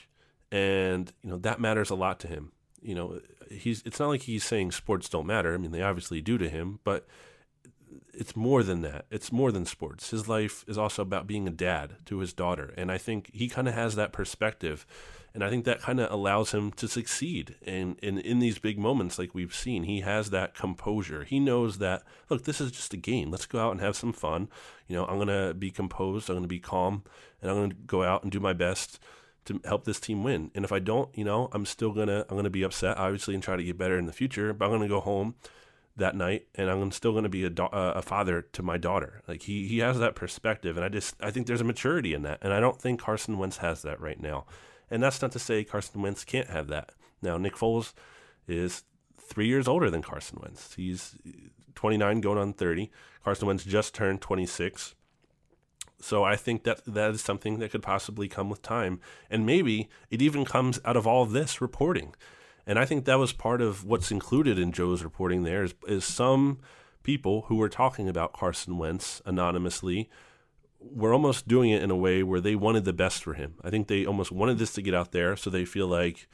and 0.50 1.12
you 1.22 1.30
know 1.30 1.38
that 1.38 1.60
matters 1.60 1.90
a 1.90 1.94
lot 1.94 2.18
to 2.20 2.26
him. 2.26 2.52
You 2.82 2.94
know, 2.94 3.20
he's 3.50 3.82
it's 3.86 4.00
not 4.00 4.08
like 4.08 4.22
he's 4.22 4.44
saying 4.44 4.72
sports 4.72 5.08
don't 5.08 5.26
matter. 5.26 5.54
I 5.54 5.58
mean, 5.58 5.72
they 5.72 5.82
obviously 5.82 6.20
do 6.20 6.38
to 6.38 6.48
him, 6.48 6.80
but 6.84 7.06
it's 8.12 8.36
more 8.36 8.62
than 8.62 8.82
that. 8.82 9.06
It's 9.10 9.32
more 9.32 9.52
than 9.52 9.64
sports. 9.64 10.10
His 10.10 10.28
life 10.28 10.64
is 10.68 10.78
also 10.78 11.02
about 11.02 11.26
being 11.26 11.46
a 11.46 11.52
dad 11.52 11.96
to 12.06 12.18
his 12.18 12.32
daughter, 12.32 12.72
and 12.76 12.90
I 12.90 12.98
think 12.98 13.30
he 13.32 13.48
kind 13.48 13.68
of 13.68 13.74
has 13.74 13.94
that 13.94 14.12
perspective, 14.12 14.86
and 15.34 15.42
I 15.42 15.50
think 15.50 15.64
that 15.64 15.80
kind 15.80 16.00
of 16.00 16.10
allows 16.10 16.52
him 16.52 16.72
to 16.72 16.88
succeed. 16.88 17.56
And 17.66 17.98
in 18.00 18.18
in 18.18 18.38
these 18.38 18.58
big 18.58 18.78
moments, 18.78 19.18
like 19.18 19.34
we've 19.34 19.54
seen, 19.54 19.84
he 19.84 20.00
has 20.00 20.30
that 20.30 20.54
composure. 20.54 21.24
He 21.24 21.40
knows 21.40 21.78
that 21.78 22.02
look, 22.28 22.44
this 22.44 22.60
is 22.60 22.70
just 22.70 22.94
a 22.94 22.98
game. 22.98 23.30
Let's 23.30 23.46
go 23.46 23.58
out 23.58 23.72
and 23.72 23.80
have 23.80 23.96
some 23.96 24.12
fun. 24.12 24.48
You 24.88 24.96
know, 24.96 25.06
I'm 25.06 25.18
gonna 25.18 25.54
be 25.54 25.70
composed. 25.70 26.28
I'm 26.28 26.36
gonna 26.36 26.46
be 26.46 26.58
calm, 26.58 27.04
and 27.40 27.50
I'm 27.50 27.56
gonna 27.56 27.74
go 27.86 28.02
out 28.02 28.22
and 28.22 28.32
do 28.32 28.40
my 28.40 28.52
best 28.52 28.98
to 29.46 29.60
help 29.64 29.84
this 29.84 30.00
team 30.00 30.22
win. 30.22 30.50
And 30.54 30.64
if 30.64 30.72
I 30.72 30.78
don't, 30.78 31.16
you 31.16 31.24
know, 31.24 31.48
I'm 31.52 31.66
still 31.66 31.92
gonna 31.92 32.24
I'm 32.28 32.36
gonna 32.36 32.50
be 32.50 32.62
upset, 32.62 32.96
obviously, 32.96 33.34
and 33.34 33.42
try 33.42 33.56
to 33.56 33.64
get 33.64 33.78
better 33.78 33.98
in 33.98 34.06
the 34.06 34.12
future. 34.12 34.52
But 34.52 34.66
I'm 34.66 34.70
gonna 34.72 34.88
go 34.88 35.00
home 35.00 35.34
that 35.96 36.16
night, 36.16 36.46
and 36.54 36.70
I'm 36.70 36.90
still 36.90 37.12
gonna 37.12 37.28
be 37.28 37.44
a, 37.44 37.50
do- 37.50 37.68
a 37.72 38.02
father 38.02 38.42
to 38.42 38.62
my 38.62 38.78
daughter. 38.78 39.22
Like 39.26 39.42
he 39.42 39.66
he 39.66 39.78
has 39.78 39.98
that 39.98 40.14
perspective, 40.14 40.76
and 40.76 40.84
I 40.84 40.88
just 40.88 41.16
I 41.20 41.30
think 41.30 41.46
there's 41.46 41.60
a 41.60 41.64
maturity 41.64 42.14
in 42.14 42.22
that, 42.22 42.38
and 42.42 42.52
I 42.52 42.60
don't 42.60 42.80
think 42.80 43.00
Carson 43.00 43.38
Wentz 43.38 43.58
has 43.58 43.82
that 43.82 44.00
right 44.00 44.20
now. 44.20 44.46
And 44.90 45.02
that's 45.02 45.22
not 45.22 45.32
to 45.32 45.38
say 45.38 45.64
Carson 45.64 46.02
Wentz 46.02 46.24
can't 46.24 46.50
have 46.50 46.68
that. 46.68 46.90
Now 47.20 47.36
Nick 47.38 47.54
Foles 47.54 47.92
is 48.46 48.84
three 49.20 49.46
years 49.46 49.66
older 49.66 49.90
than 49.90 50.02
Carson 50.02 50.38
Wentz. 50.42 50.74
He's 50.74 51.16
29 51.74 52.20
going 52.20 52.38
on 52.38 52.52
30. 52.52 52.90
Carson 53.24 53.48
Wentz 53.48 53.64
just 53.64 53.94
turned 53.94 54.20
26. 54.20 54.94
So 56.02 56.24
I 56.24 56.36
think 56.36 56.64
that 56.64 56.84
that 56.84 57.10
is 57.10 57.22
something 57.22 57.58
that 57.58 57.70
could 57.70 57.82
possibly 57.82 58.28
come 58.28 58.50
with 58.50 58.62
time. 58.62 59.00
And 59.30 59.46
maybe 59.46 59.88
it 60.10 60.20
even 60.20 60.44
comes 60.44 60.80
out 60.84 60.96
of 60.96 61.06
all 61.06 61.26
this 61.26 61.60
reporting. 61.60 62.14
And 62.66 62.78
I 62.78 62.84
think 62.84 63.04
that 63.04 63.18
was 63.18 63.32
part 63.32 63.60
of 63.60 63.84
what's 63.84 64.10
included 64.10 64.58
in 64.58 64.72
Joe's 64.72 65.02
reporting 65.02 65.42
there 65.42 65.64
is, 65.64 65.74
is 65.86 66.04
some 66.04 66.58
people 67.02 67.42
who 67.42 67.56
were 67.56 67.68
talking 67.68 68.08
about 68.08 68.32
Carson 68.32 68.78
Wentz 68.78 69.20
anonymously 69.26 70.08
were 70.80 71.12
almost 71.12 71.46
doing 71.48 71.70
it 71.70 71.82
in 71.82 71.90
a 71.90 71.96
way 71.96 72.22
where 72.22 72.40
they 72.40 72.54
wanted 72.56 72.84
the 72.84 72.92
best 72.92 73.22
for 73.22 73.34
him. 73.34 73.54
I 73.62 73.70
think 73.70 73.88
they 73.88 74.04
almost 74.04 74.32
wanted 74.32 74.58
this 74.58 74.72
to 74.74 74.82
get 74.82 74.94
out 74.94 75.12
there 75.12 75.36
so 75.36 75.50
they 75.50 75.64
feel 75.64 75.86
like 75.86 76.28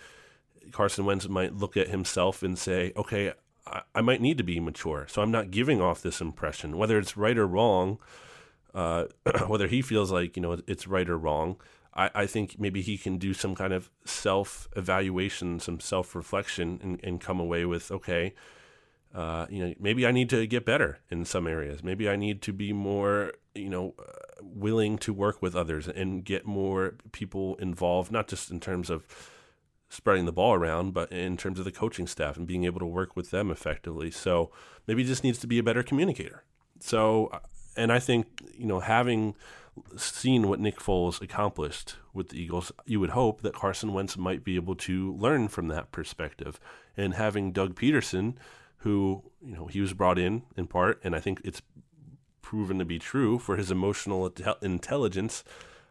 Carson 0.72 1.04
Wentz 1.04 1.28
might 1.28 1.54
look 1.54 1.76
at 1.76 1.88
himself 1.88 2.42
and 2.42 2.58
say, 2.58 2.92
okay, 2.96 3.32
I, 3.66 3.82
I 3.94 4.00
might 4.00 4.20
need 4.20 4.38
to 4.38 4.44
be 4.44 4.60
mature. 4.60 5.06
So 5.08 5.22
I'm 5.22 5.30
not 5.30 5.50
giving 5.50 5.80
off 5.80 6.02
this 6.02 6.20
impression. 6.20 6.78
Whether 6.78 6.98
it's 6.98 7.16
right 7.16 7.36
or 7.36 7.46
wrong, 7.46 7.98
uh, 8.74 9.04
whether 9.46 9.66
he 9.66 9.82
feels 9.82 10.10
like 10.10 10.36
you 10.36 10.42
know 10.42 10.60
it's 10.66 10.86
right 10.86 11.08
or 11.08 11.18
wrong. 11.18 11.56
I, 11.94 12.10
I 12.14 12.26
think 12.26 12.56
maybe 12.58 12.82
he 12.82 12.98
can 12.98 13.18
do 13.18 13.34
some 13.34 13.54
kind 13.54 13.72
of 13.72 13.90
self 14.04 14.68
evaluation, 14.76 15.60
some 15.60 15.80
self 15.80 16.14
reflection, 16.14 16.78
and, 16.82 17.00
and 17.02 17.20
come 17.20 17.40
away 17.40 17.64
with 17.64 17.90
okay, 17.90 18.34
uh, 19.14 19.46
you 19.48 19.66
know, 19.66 19.74
maybe 19.80 20.06
I 20.06 20.12
need 20.12 20.28
to 20.30 20.46
get 20.46 20.64
better 20.64 20.98
in 21.10 21.24
some 21.24 21.46
areas. 21.46 21.82
Maybe 21.82 22.08
I 22.08 22.16
need 22.16 22.42
to 22.42 22.52
be 22.52 22.72
more, 22.72 23.32
you 23.54 23.70
know, 23.70 23.94
uh, 23.98 24.42
willing 24.42 24.98
to 24.98 25.12
work 25.12 25.40
with 25.40 25.56
others 25.56 25.88
and 25.88 26.24
get 26.24 26.46
more 26.46 26.94
people 27.12 27.56
involved, 27.56 28.12
not 28.12 28.28
just 28.28 28.50
in 28.50 28.60
terms 28.60 28.90
of 28.90 29.06
spreading 29.88 30.26
the 30.26 30.32
ball 30.32 30.52
around, 30.52 30.92
but 30.92 31.10
in 31.10 31.36
terms 31.38 31.58
of 31.58 31.64
the 31.64 31.72
coaching 31.72 32.06
staff 32.06 32.36
and 32.36 32.46
being 32.46 32.64
able 32.64 32.78
to 32.78 32.86
work 32.86 33.16
with 33.16 33.30
them 33.30 33.50
effectively. 33.50 34.10
So 34.10 34.50
maybe 34.86 35.02
he 35.02 35.08
just 35.08 35.24
needs 35.24 35.38
to 35.38 35.46
be 35.46 35.58
a 35.58 35.62
better 35.62 35.82
communicator. 35.82 36.44
So, 36.78 37.30
and 37.78 37.92
I 37.92 37.98
think, 37.98 38.26
you 38.56 38.66
know, 38.66 38.80
having 38.80 39.34
seen 39.96 40.48
what 40.48 40.60
Nick 40.60 40.78
Foles 40.78 41.22
accomplished 41.22 41.96
with 42.12 42.30
the 42.30 42.42
Eagles, 42.42 42.72
you 42.84 42.98
would 43.00 43.10
hope 43.10 43.42
that 43.42 43.54
Carson 43.54 43.92
Wentz 43.92 44.16
might 44.16 44.42
be 44.42 44.56
able 44.56 44.74
to 44.74 45.14
learn 45.14 45.48
from 45.48 45.68
that 45.68 45.92
perspective. 45.92 46.58
And 46.96 47.14
having 47.14 47.52
Doug 47.52 47.76
Pederson, 47.76 48.34
who, 48.78 49.22
you 49.40 49.54
know, 49.54 49.66
he 49.66 49.80
was 49.80 49.94
brought 49.94 50.18
in 50.18 50.42
in 50.56 50.66
part, 50.66 51.00
and 51.04 51.14
I 51.14 51.20
think 51.20 51.40
it's 51.44 51.62
proven 52.42 52.78
to 52.80 52.84
be 52.84 52.98
true 52.98 53.38
for 53.38 53.56
his 53.56 53.70
emotional 53.70 54.32
intelligence. 54.60 55.44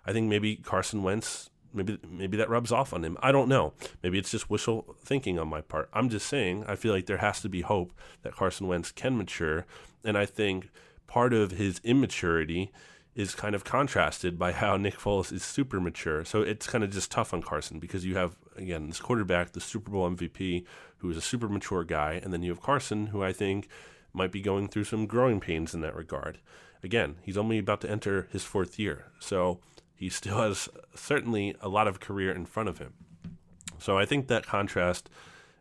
I 0.06 0.12
think 0.12 0.28
maybe 0.28 0.58
Carson 0.58 1.04
Wentz 1.04 1.50
maybe 1.74 2.00
maybe 2.10 2.38
that 2.38 2.50
rubs 2.50 2.72
off 2.72 2.94
on 2.94 3.06
him. 3.06 3.18
I 3.22 3.32
don't 3.32 3.48
know. 3.48 3.74
Maybe 4.04 4.18
it's 4.18 4.32
just 4.32 4.50
wishful 4.50 4.96
thinking 5.02 5.40
on 5.40 5.48
my 5.48 5.62
part. 5.62 5.90
I'm 5.94 6.10
just 6.10 6.28
saying 6.28 6.66
I 6.68 6.76
feel 6.76 6.94
like 6.94 7.06
there 7.06 7.18
has 7.18 7.42
to 7.42 7.50
be 7.50 7.62
hope 7.62 7.94
that 8.24 8.36
Carson 8.36 8.68
Wentz 8.68 8.92
can 8.92 9.18
mature, 9.18 9.66
and 10.04 10.18
I 10.18 10.26
think 10.26 10.70
part 11.08 11.34
of 11.34 11.52
his 11.52 11.80
immaturity 11.84 12.72
is 13.16 13.34
kind 13.34 13.56
of 13.56 13.64
contrasted 13.64 14.38
by 14.38 14.52
how 14.52 14.78
Nick 14.78 14.96
Foles 14.96 15.34
is 15.34 15.44
super 15.44 15.82
mature. 15.82 16.24
So 16.24 16.44
it's 16.44 16.68
kind 16.68 16.84
of 16.84 16.92
just 16.92 17.10
tough 17.10 17.34
on 17.34 17.42
Carson 17.42 17.80
because 17.80 18.06
you 18.06 18.16
have 18.16 18.36
again 18.56 18.88
this 18.88 19.00
quarterback, 19.00 19.54
the 19.54 19.60
Super 19.60 19.90
Bowl 19.90 20.10
MVP, 20.10 20.66
who 20.98 21.10
is 21.10 21.18
a 21.18 21.22
super 21.22 21.50
mature 21.50 21.84
guy, 21.84 22.22
and 22.24 22.32
then 22.32 22.44
you 22.44 22.52
have 22.52 22.62
Carson, 22.62 23.08
who 23.08 23.24
I 23.24 23.34
think 23.34 23.68
might 24.14 24.32
be 24.32 24.42
going 24.42 24.68
through 24.68 24.84
some 24.84 25.08
growing 25.08 25.40
pains 25.40 25.74
in 25.74 25.82
that 25.82 25.96
regard. 25.96 26.38
Again, 26.84 27.16
he's 27.24 27.38
only 27.38 27.58
about 27.58 27.82
to 27.82 27.90
enter 27.90 28.28
his 28.32 28.44
fourth 28.44 28.78
year, 28.78 29.06
so 29.20 29.60
he 29.96 30.10
still 30.10 30.38
has 30.44 30.70
certainly 30.94 31.56
a 31.60 31.70
lot 31.70 31.88
of 31.88 32.00
career 32.00 32.32
in 32.32 32.46
front 32.46 32.70
of 32.70 32.78
him. 32.78 32.94
So 33.80 33.98
I 33.98 34.06
think 34.06 34.28
that 34.28 34.46
contrast 34.46 35.10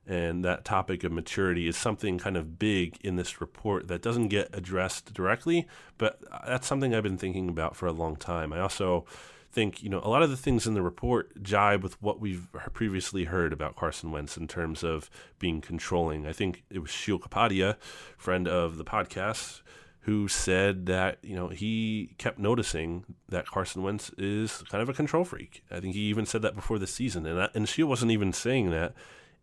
and 0.07 0.45
that 0.45 0.65
topic 0.65 1.03
of 1.05 1.13
maturity 1.13 1.67
is 1.67 1.77
something 1.77 2.19
kind 2.19 2.37
of 2.37 2.59
big 2.59 2.97
in 3.03 3.17
this 3.17 3.41
report 3.41 3.89
that 3.89 4.03
doesn't 4.03 4.29
get 4.29 4.49
addressed 4.53 5.13
directly, 5.13 5.67
but 5.99 6.21
uh, 6.31 6.39
that's 6.47 6.67
something 6.67 6.95
I've 6.95 7.03
been 7.03 7.19
thinking 7.19 7.49
about 7.49 7.75
for 7.75 7.87
a 7.87 7.93
long 7.93 8.17
time. 8.17 8.53
I 8.53 8.61
also 8.61 9.05
think, 9.51 9.83
you 9.83 9.89
know, 9.89 10.01
a 10.05 10.09
lot 10.09 10.23
of 10.23 10.31
the 10.31 10.37
things 10.37 10.67
in 10.67 10.75
the 10.75 10.83
report 10.83 11.43
jibe 11.43 11.83
with 11.83 12.01
what 12.01 12.21
we've 12.21 12.47
previously 12.73 13.25
heard 13.25 13.53
about 13.53 13.75
Carson 13.75 14.13
Wentz 14.13 14.37
in 14.37 14.47
terms 14.47 14.85
of 14.85 15.11
being 15.39 15.61
controlling. 15.61 16.27
I 16.27 16.33
think 16.33 16.63
it 16.71 16.79
was 16.79 16.91
Sheil 16.91 17.19
Kapadia, 17.19 17.77
friend 18.17 18.47
of 18.47 18.77
the 18.77 18.85
podcast, 18.85 19.63
who 20.01 20.29
said 20.29 20.87
that 20.87 21.19
you 21.23 21.35
know 21.35 21.49
he 21.49 22.15
kept 22.17 22.39
noticing 22.39 23.05
that 23.29 23.47
Carson 23.47 23.83
Wentz 23.83 24.11
is 24.17 24.63
kind 24.69 24.81
of 24.81 24.89
a 24.89 24.93
control 24.93 25.25
freak. 25.25 25.65
I 25.69 25.81
think 25.81 25.95
he 25.95 26.03
even 26.03 26.27
said 26.27 26.43
that 26.43 26.55
before 26.55 26.79
the 26.79 26.87
season, 26.87 27.27
and 27.27 27.51
and 27.55 27.69
she 27.69 27.83
wasn't 27.83 28.13
even 28.13 28.33
saying 28.33 28.71
that 28.71 28.95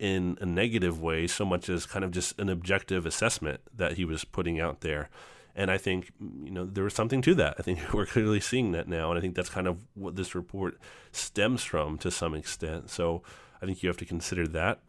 in 0.03 0.37
a 0.41 0.45
negative 0.45 1.01
way 1.01 1.25
so 1.25 1.45
much 1.45 1.69
as 1.69 1.85
kind 1.85 2.03
of 2.03 2.11
just 2.11 2.37
an 2.37 2.49
objective 2.49 3.05
assessment 3.05 3.61
that 3.73 3.93
he 3.93 4.03
was 4.03 4.25
putting 4.25 4.59
out 4.59 4.81
there. 4.81 5.09
And 5.55 5.71
I 5.71 5.77
think 5.77 6.11
you 6.19 6.51
know 6.51 6.65
there 6.65 6.83
was 6.83 6.93
something 6.93 7.21
to 7.21 7.33
that. 7.35 7.55
I 7.57 7.61
think 7.61 7.79
we're 7.93 8.05
clearly 8.05 8.41
seeing 8.41 8.73
that 8.73 8.89
now, 8.89 9.09
and 9.11 9.17
I 9.17 9.21
think 9.21 9.33
that's 9.33 9.49
kind 9.49 9.65
of 9.65 9.77
what 9.93 10.17
this 10.17 10.35
report 10.35 10.77
stems 11.13 11.63
from 11.63 11.97
to 11.99 12.11
some 12.11 12.35
extent. 12.35 12.89
So 12.89 13.23
I 13.61 13.65
think 13.65 13.81
you 13.81 13.87
have 13.87 13.97
to 13.97 14.05
consider 14.05 14.45
that. 14.49 14.79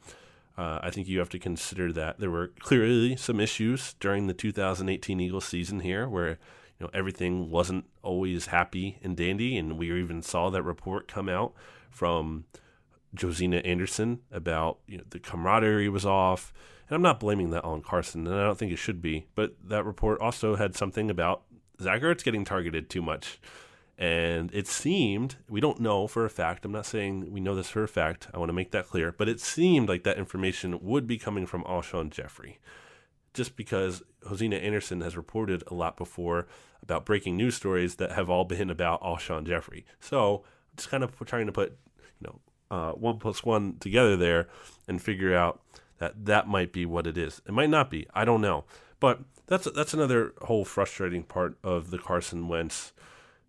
Uh, 0.59 0.81
I 0.83 0.91
think 0.91 1.07
you 1.07 1.21
have 1.21 1.29
to 1.31 1.39
consider 1.39 1.93
that 1.93 2.19
there 2.19 2.31
were 2.31 2.49
clearly 2.59 3.15
some 3.15 3.39
issues 3.39 3.95
during 4.01 4.27
the 4.27 4.35
2018 4.35 5.21
Eagles 5.21 5.45
season 5.45 5.81
here 5.81 6.09
where 6.09 6.31
you 6.31 6.87
know 6.87 6.91
everything 6.93 7.51
wasn't 7.51 7.85
always 8.03 8.47
happy 8.47 8.99
and 9.01 9.17
dandy, 9.17 9.57
and 9.57 9.79
we 9.79 9.93
even 9.93 10.23
saw 10.23 10.51
that 10.51 10.65
report 10.65 11.07
come 11.07 11.29
out 11.29 11.53
from 11.89 12.47
Josina 13.19 13.59
Anderson 13.59 14.21
about 14.31 14.79
you 14.87 14.99
know 14.99 15.05
the 15.09 15.19
camaraderie 15.19 15.89
was 15.89 16.07
off, 16.07 16.53
and 16.89 16.97
I'm 16.97 17.03
not 17.03 17.21
blaming 17.21 17.51
that 17.51 17.65
on 17.65 17.83
Carson, 17.83 18.27
and 18.27 18.37
I 18.37 18.45
don't 18.45 18.59
think 18.59 18.73
it 18.73 18.79
should 18.79 19.01
be, 19.01 19.27
but 19.35 19.55
that 19.65 19.85
report 19.85 20.21
also 20.21 20.57
had 20.57 20.77
something 20.77 21.11
about 21.11 21.43
Zach 21.81 22.01
getting 22.23 22.45
targeted 22.45 22.89
too 22.89 23.03
much. 23.03 23.41
And 23.97 24.51
it 24.53 24.67
seemed, 24.67 25.37
we 25.49 25.61
don't 25.61 25.81
know 25.81 26.09
for 26.09 26.25
a 26.25 26.31
fact, 26.31 26.65
I'm 26.65 26.73
not 26.73 26.87
saying 26.87 27.31
we 27.31 27.41
know 27.41 27.55
this 27.55 27.71
for 27.71 27.85
a 27.85 27.89
fact, 27.89 28.27
I 28.35 28.39
want 28.39 28.49
to 28.49 28.55
make 28.55 28.73
that 28.73 28.89
clear, 28.89 29.13
but 29.13 29.29
it 29.29 29.41
seemed 29.41 29.89
like 29.89 30.03
that 30.03 30.19
information 30.19 30.81
would 30.83 31.07
be 31.07 31.17
coming 31.17 31.47
from 31.47 31.63
Alshon 31.63 32.11
Jeffery, 32.11 32.59
Just 33.35 33.57
because 33.57 34.03
Josina 34.29 34.57
Anderson 34.57 35.01
has 35.01 35.17
reported 35.17 35.63
a 35.69 35.75
lot 35.75 35.97
before 35.97 36.49
about 36.83 37.07
breaking 37.07 37.37
news 37.37 37.55
stories 37.55 37.97
that 37.97 38.13
have 38.13 38.29
all 38.29 38.45
been 38.45 38.69
about 38.69 39.01
Alshon 39.01 39.47
Jeffery. 39.47 39.87
So, 40.01 40.45
just 40.77 40.91
kind 40.91 41.05
of 41.05 41.17
trying 41.25 41.47
to 41.47 41.53
put, 41.53 41.79
you 42.21 42.27
know, 42.27 42.41
uh, 42.75 42.93
one 42.93 43.19
plus 43.19 43.45
one 43.45 43.77
together 43.79 44.17
there 44.17 44.49
and 44.89 45.01
figure 45.01 45.35
out 45.35 45.61
that 45.99 46.25
that 46.25 46.49
might 46.49 46.73
be 46.73 46.85
what 46.85 47.07
it 47.07 47.17
is. 47.17 47.41
It 47.47 47.53
might 47.53 47.71
not 47.71 47.89
be. 47.89 48.07
I 48.13 48.25
don't 48.25 48.41
know. 48.41 48.65
But 48.99 49.21
that's 49.47 49.69
that's 49.77 49.95
another 49.95 50.33
whole 50.43 50.65
frustrating 50.65 51.23
part 51.23 51.57
of 51.63 51.91
the 51.91 51.99
Carson 51.99 52.49
Wentz 52.49 52.93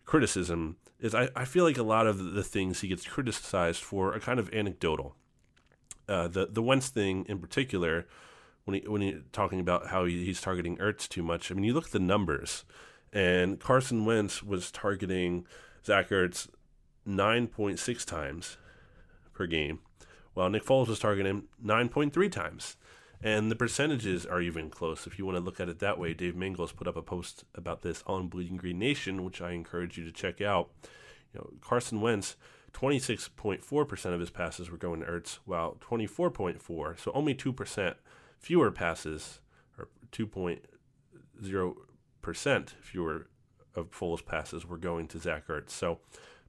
criticism 0.05 0.77
is 0.99 1.15
I, 1.15 1.29
I 1.35 1.45
feel 1.45 1.63
like 1.63 1.79
a 1.79 1.83
lot 1.83 2.05
of 2.05 2.33
the 2.33 2.43
things 2.43 2.81
he 2.81 2.87
gets 2.87 3.07
criticized 3.07 3.81
for 3.81 4.13
are 4.13 4.19
kind 4.19 4.39
of 4.39 4.53
anecdotal. 4.53 5.15
Uh, 6.07 6.27
the 6.27 6.45
the 6.45 6.61
Wentz 6.61 6.89
thing 6.89 7.25
in 7.27 7.39
particular, 7.39 8.05
when 8.65 8.75
he 8.75 8.87
when 8.87 9.01
he 9.01 9.17
talking 9.31 9.59
about 9.59 9.87
how 9.87 10.05
he, 10.05 10.23
he's 10.25 10.41
targeting 10.41 10.77
Ertz 10.77 11.09
too 11.09 11.23
much. 11.23 11.51
I 11.51 11.55
mean, 11.55 11.63
you 11.63 11.73
look 11.73 11.87
at 11.87 11.93
the 11.93 11.99
numbers, 11.99 12.63
and 13.11 13.59
Carson 13.59 14.05
Wentz 14.05 14.43
was 14.43 14.69
targeting 14.69 15.47
Zach 15.83 16.09
Ertz 16.09 16.47
nine 17.05 17.47
point 17.47 17.79
six 17.79 18.05
times 18.05 18.57
per 19.35 19.45
game, 19.45 19.81
while 20.33 20.49
Nick 20.49 20.65
Foles 20.65 20.87
was 20.87 20.97
targeting 20.97 21.29
him 21.29 21.47
nine 21.61 21.89
point 21.89 22.13
three 22.13 22.29
times. 22.29 22.77
And 23.21 23.49
the 23.49 23.55
percentages 23.55 24.25
are 24.25 24.41
even 24.41 24.69
close. 24.69 25.07
If 25.07 25.17
you 25.17 25.25
want 25.25 25.37
to 25.37 25.43
look 25.43 25.59
at 25.59 25.69
it 25.69 25.79
that 25.79 25.97
way, 25.97 26.13
Dave 26.13 26.35
Mangels 26.35 26.75
put 26.75 26.87
up 26.87 26.97
a 26.97 27.01
post 27.01 27.45
about 27.55 27.81
this 27.81 28.03
on 28.05 28.27
Bleeding 28.27 28.57
Green 28.57 28.77
Nation, 28.77 29.23
which 29.23 29.41
I 29.41 29.51
encourage 29.51 29.97
you 29.97 30.03
to 30.03 30.11
check 30.11 30.41
out. 30.41 30.69
You 31.33 31.39
know, 31.39 31.49
Carson 31.61 32.01
Wentz, 32.01 32.35
26.4% 32.73 34.13
of 34.13 34.19
his 34.19 34.29
passes 34.29 34.69
were 34.69 34.77
going 34.77 34.99
to 34.99 35.05
Ertz, 35.05 35.39
while 35.45 35.77
24.4, 35.79 36.99
so 36.99 37.11
only 37.13 37.33
2% 37.33 37.95
fewer 38.37 38.69
passes, 38.69 39.39
or 39.77 39.87
2.0% 40.11 42.69
fewer 42.81 43.27
of 43.75 43.91
Foles 43.91 44.25
passes 44.25 44.65
were 44.65 44.77
going 44.77 45.07
to 45.07 45.19
Zach 45.19 45.47
Ertz. 45.47 45.71
So, 45.71 45.99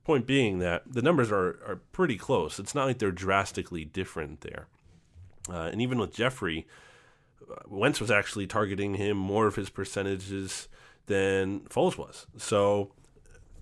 point 0.06 0.24
being 0.24 0.60
that 0.60 0.84
the 0.86 1.02
numbers 1.02 1.32
are, 1.32 1.58
are 1.66 1.80
pretty 1.90 2.16
close. 2.16 2.60
It's 2.60 2.76
not 2.76 2.86
like 2.86 2.98
they're 2.98 3.10
drastically 3.10 3.84
different 3.84 4.42
there. 4.42 4.68
Uh, 5.50 5.68
and 5.72 5.82
even 5.82 5.98
with 5.98 6.14
Jeffery, 6.14 6.64
uh, 7.50 7.56
Wentz 7.66 8.00
was 8.00 8.08
actually 8.10 8.46
targeting 8.46 8.94
him 8.94 9.16
more 9.16 9.48
of 9.48 9.56
his 9.56 9.68
percentages 9.68 10.68
than 11.06 11.60
Foles 11.62 11.98
was. 11.98 12.28
So 12.36 12.92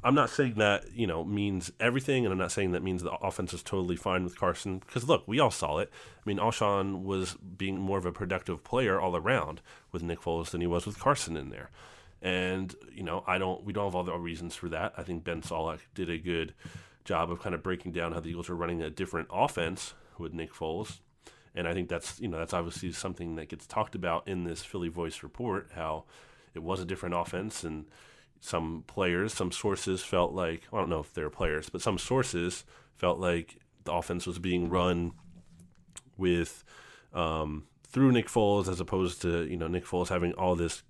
I'm 0.02 0.14
not 0.14 0.28
saying 0.28 0.54
that 0.56 0.84
you 0.94 1.06
know 1.06 1.24
means 1.24 1.72
everything, 1.80 2.26
and 2.26 2.32
I'm 2.32 2.38
not 2.38 2.52
saying 2.52 2.72
that 2.72 2.82
means 2.82 3.02
the 3.02 3.12
offense 3.12 3.54
is 3.54 3.62
totally 3.62 3.96
fine 3.96 4.22
with 4.22 4.38
Carson. 4.38 4.80
Because 4.80 5.08
look, 5.08 5.26
we 5.26 5.40
all 5.40 5.50
saw 5.50 5.78
it. 5.78 5.90
I 6.18 6.28
mean, 6.28 6.36
Alshon 6.36 7.04
was 7.04 7.36
being 7.56 7.80
more 7.80 7.96
of 7.96 8.04
a 8.04 8.12
productive 8.12 8.62
player 8.64 9.00
all 9.00 9.16
around 9.16 9.62
with 9.92 10.02
Nick 10.02 10.20
Foles 10.20 10.50
than 10.50 10.60
he 10.60 10.66
was 10.66 10.84
with 10.84 11.00
Carson 11.00 11.38
in 11.38 11.48
there. 11.48 11.70
And 12.24 12.74
you 12.92 13.04
know, 13.04 13.22
I 13.26 13.38
don't. 13.38 13.64
We 13.64 13.72
don't 13.72 13.84
have 13.84 13.94
all 13.94 14.02
the 14.02 14.18
reasons 14.18 14.56
for 14.56 14.68
that. 14.70 14.94
I 14.96 15.04
think 15.04 15.22
Ben 15.22 15.42
Solak 15.42 15.80
did 15.94 16.10
a 16.10 16.18
good 16.18 16.54
job 17.04 17.30
of 17.30 17.40
kind 17.40 17.54
of 17.54 17.62
breaking 17.62 17.92
down 17.92 18.12
how 18.12 18.20
the 18.20 18.30
Eagles 18.30 18.50
are 18.50 18.56
running 18.56 18.82
a 18.82 18.90
different 18.90 19.28
offense 19.30 19.94
with 20.18 20.32
Nick 20.32 20.52
Foles 20.52 20.98
and 21.54 21.68
I 21.68 21.72
think 21.72 21.88
that's 21.88 22.20
you 22.20 22.28
know 22.28 22.38
that's 22.38 22.52
obviously 22.52 22.92
something 22.92 23.36
that 23.36 23.48
gets 23.48 23.66
talked 23.66 23.94
about 23.94 24.26
in 24.26 24.44
this 24.44 24.62
Philly 24.62 24.88
Voice 24.88 25.22
report. 25.22 25.70
How 25.74 26.04
it 26.54 26.62
was 26.62 26.80
a 26.80 26.84
different 26.84 27.14
offense, 27.14 27.62
and 27.62 27.86
some 28.40 28.84
players, 28.86 29.32
some 29.32 29.52
sources 29.52 30.02
felt 30.02 30.32
like 30.32 30.62
I 30.72 30.78
don't 30.78 30.88
know 30.88 31.00
if 31.00 31.14
they're 31.14 31.30
players, 31.30 31.68
but 31.70 31.80
some 31.80 31.98
sources 31.98 32.64
felt 32.96 33.18
like 33.18 33.58
the 33.84 33.92
offense 33.92 34.26
was 34.26 34.38
being 34.38 34.68
run 34.68 35.12
with 36.16 36.64
um, 37.12 37.66
through 37.86 38.12
Nick 38.12 38.26
Foles 38.26 38.68
as 38.68 38.80
opposed 38.80 39.22
to 39.22 39.44
you 39.44 39.56
know 39.56 39.68
Nick 39.68 39.84
Foles 39.84 40.08
having 40.08 40.32
all 40.32 40.56
this 40.56 40.82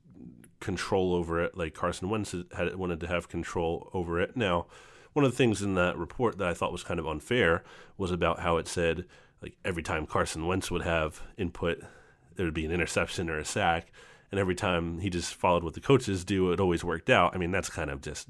control 0.64 1.14
over 1.14 1.42
it, 1.42 1.56
like 1.56 1.74
Carson 1.74 2.10
Wentz 2.10 2.34
had 2.56 2.74
wanted 2.74 3.00
to 3.00 3.06
have 3.06 3.28
control 3.28 3.90
over 3.94 4.20
it. 4.20 4.36
Now, 4.36 4.66
one 5.12 5.24
of 5.24 5.30
the 5.30 5.36
things 5.36 5.62
in 5.62 5.74
that 5.74 5.96
report 5.96 6.38
that 6.38 6.48
I 6.48 6.54
thought 6.54 6.72
was 6.72 6.82
kind 6.82 6.98
of 6.98 7.06
unfair 7.06 7.62
was 7.96 8.10
about 8.10 8.40
how 8.40 8.56
it 8.56 8.66
said 8.66 9.04
like 9.44 9.56
every 9.64 9.82
time 9.82 10.06
Carson 10.06 10.46
Wentz 10.46 10.70
would 10.70 10.82
have 10.82 11.22
input, 11.36 11.82
there 12.34 12.46
would 12.46 12.54
be 12.54 12.64
an 12.64 12.72
interception 12.72 13.28
or 13.28 13.38
a 13.38 13.44
sack. 13.44 13.92
And 14.30 14.40
every 14.40 14.54
time 14.54 14.98
he 14.98 15.10
just 15.10 15.34
followed 15.34 15.62
what 15.62 15.74
the 15.74 15.80
coaches 15.80 16.24
do, 16.24 16.50
it 16.50 16.58
always 16.58 16.82
worked 16.82 17.10
out. 17.10 17.34
I 17.34 17.38
mean, 17.38 17.52
that's 17.52 17.68
kind 17.68 17.90
of 17.90 18.00
just 18.00 18.26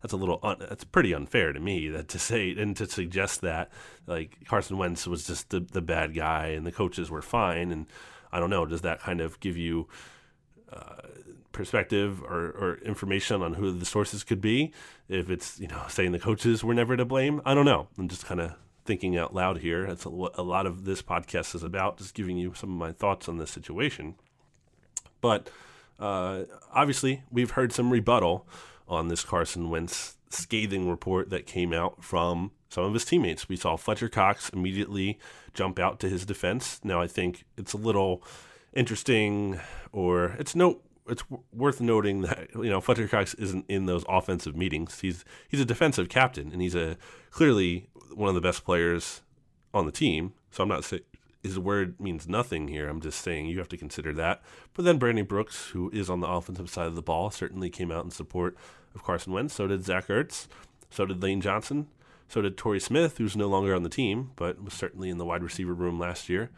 that's 0.00 0.12
a 0.12 0.16
little 0.16 0.40
un, 0.42 0.56
that's 0.58 0.84
pretty 0.84 1.14
unfair 1.14 1.52
to 1.52 1.60
me 1.60 1.88
that 1.88 2.08
to 2.08 2.18
say 2.18 2.50
and 2.50 2.76
to 2.78 2.86
suggest 2.86 3.42
that 3.42 3.70
like 4.06 4.38
Carson 4.46 4.78
Wentz 4.78 5.06
was 5.06 5.26
just 5.26 5.50
the 5.50 5.60
the 5.60 5.82
bad 5.82 6.14
guy 6.14 6.48
and 6.48 6.66
the 6.66 6.72
coaches 6.72 7.10
were 7.10 7.22
fine. 7.22 7.70
And 7.70 7.86
I 8.32 8.40
don't 8.40 8.50
know, 8.50 8.66
does 8.66 8.80
that 8.80 9.00
kind 9.00 9.20
of 9.20 9.38
give 9.40 9.56
you 9.56 9.86
uh, 10.72 11.08
perspective 11.54 12.22
or, 12.22 12.50
or 12.50 12.78
information 12.84 13.40
on 13.40 13.54
who 13.54 13.72
the 13.72 13.86
sources 13.86 14.22
could 14.22 14.42
be? 14.42 14.72
If 15.08 15.30
it's 15.30 15.58
you 15.58 15.68
know 15.68 15.82
saying 15.88 16.12
the 16.12 16.18
coaches 16.18 16.62
were 16.62 16.74
never 16.74 16.96
to 16.96 17.06
blame, 17.06 17.40
I 17.46 17.54
don't 17.54 17.64
know. 17.64 17.88
I'm 17.98 18.08
just 18.08 18.26
kind 18.26 18.40
of 18.40 18.54
thinking 18.84 19.16
out 19.16 19.34
loud 19.34 19.58
here. 19.58 19.86
That's 19.86 20.04
what 20.04 20.36
a 20.36 20.42
lot 20.42 20.66
of 20.66 20.84
this 20.84 21.00
podcast 21.00 21.54
is 21.54 21.62
about, 21.62 21.96
just 21.96 22.14
giving 22.14 22.36
you 22.36 22.52
some 22.54 22.70
of 22.70 22.76
my 22.76 22.92
thoughts 22.92 23.28
on 23.28 23.38
this 23.38 23.50
situation. 23.50 24.16
But 25.22 25.48
uh, 25.98 26.44
obviously, 26.72 27.22
we've 27.30 27.52
heard 27.52 27.72
some 27.72 27.90
rebuttal 27.90 28.46
on 28.86 29.08
this 29.08 29.24
Carson 29.24 29.70
Wentz 29.70 30.18
scathing 30.28 30.90
report 30.90 31.30
that 31.30 31.46
came 31.46 31.72
out 31.72 32.04
from 32.04 32.50
some 32.68 32.84
of 32.84 32.92
his 32.92 33.04
teammates. 33.04 33.48
We 33.48 33.56
saw 33.56 33.76
Fletcher 33.76 34.08
Cox 34.08 34.50
immediately 34.50 35.18
jump 35.54 35.78
out 35.78 36.00
to 36.00 36.08
his 36.08 36.26
defense. 36.26 36.80
Now, 36.82 37.00
I 37.00 37.06
think 37.06 37.44
it's 37.56 37.72
a 37.72 37.78
little 37.78 38.22
interesting, 38.74 39.60
or 39.92 40.36
it's 40.38 40.54
no, 40.54 40.80
it's 41.08 41.22
worth 41.52 41.80
noting 41.80 42.22
that 42.22 42.48
you 42.54 42.70
know 42.70 42.80
Fletcher 42.80 43.08
Cox 43.08 43.34
isn't 43.34 43.66
in 43.68 43.86
those 43.86 44.04
offensive 44.08 44.56
meetings. 44.56 45.00
He's 45.00 45.24
he's 45.48 45.60
a 45.60 45.64
defensive 45.64 46.08
captain, 46.08 46.50
and 46.52 46.62
he's 46.62 46.74
a 46.74 46.96
clearly 47.30 47.88
one 48.14 48.28
of 48.28 48.34
the 48.34 48.40
best 48.40 48.64
players 48.64 49.22
on 49.72 49.86
the 49.86 49.92
team. 49.92 50.32
So 50.50 50.62
I'm 50.62 50.68
not 50.68 50.84
saying 50.84 51.02
his 51.42 51.58
word 51.58 52.00
means 52.00 52.26
nothing 52.26 52.68
here. 52.68 52.88
I'm 52.88 53.02
just 53.02 53.20
saying 53.20 53.46
you 53.46 53.58
have 53.58 53.68
to 53.68 53.76
consider 53.76 54.14
that. 54.14 54.42
But 54.72 54.86
then 54.86 54.98
Brandon 54.98 55.26
Brooks, 55.26 55.68
who 55.68 55.90
is 55.90 56.08
on 56.08 56.20
the 56.20 56.26
offensive 56.26 56.70
side 56.70 56.86
of 56.86 56.94
the 56.94 57.02
ball, 57.02 57.30
certainly 57.30 57.68
came 57.68 57.92
out 57.92 58.04
in 58.04 58.10
support 58.10 58.56
of 58.94 59.04
Carson 59.04 59.32
Wentz. 59.32 59.54
So 59.54 59.66
did 59.66 59.84
Zach 59.84 60.06
Ertz. 60.06 60.46
So 60.88 61.04
did 61.04 61.22
Lane 61.22 61.42
Johnson. 61.42 61.88
So 62.28 62.40
did 62.40 62.56
Torrey 62.56 62.80
Smith, 62.80 63.18
who's 63.18 63.36
no 63.36 63.48
longer 63.48 63.74
on 63.74 63.82
the 63.82 63.90
team, 63.90 64.30
but 64.36 64.62
was 64.64 64.72
certainly 64.72 65.10
in 65.10 65.18
the 65.18 65.26
wide 65.26 65.42
receiver 65.42 65.74
room 65.74 65.98
last 65.98 66.30
year. 66.30 66.50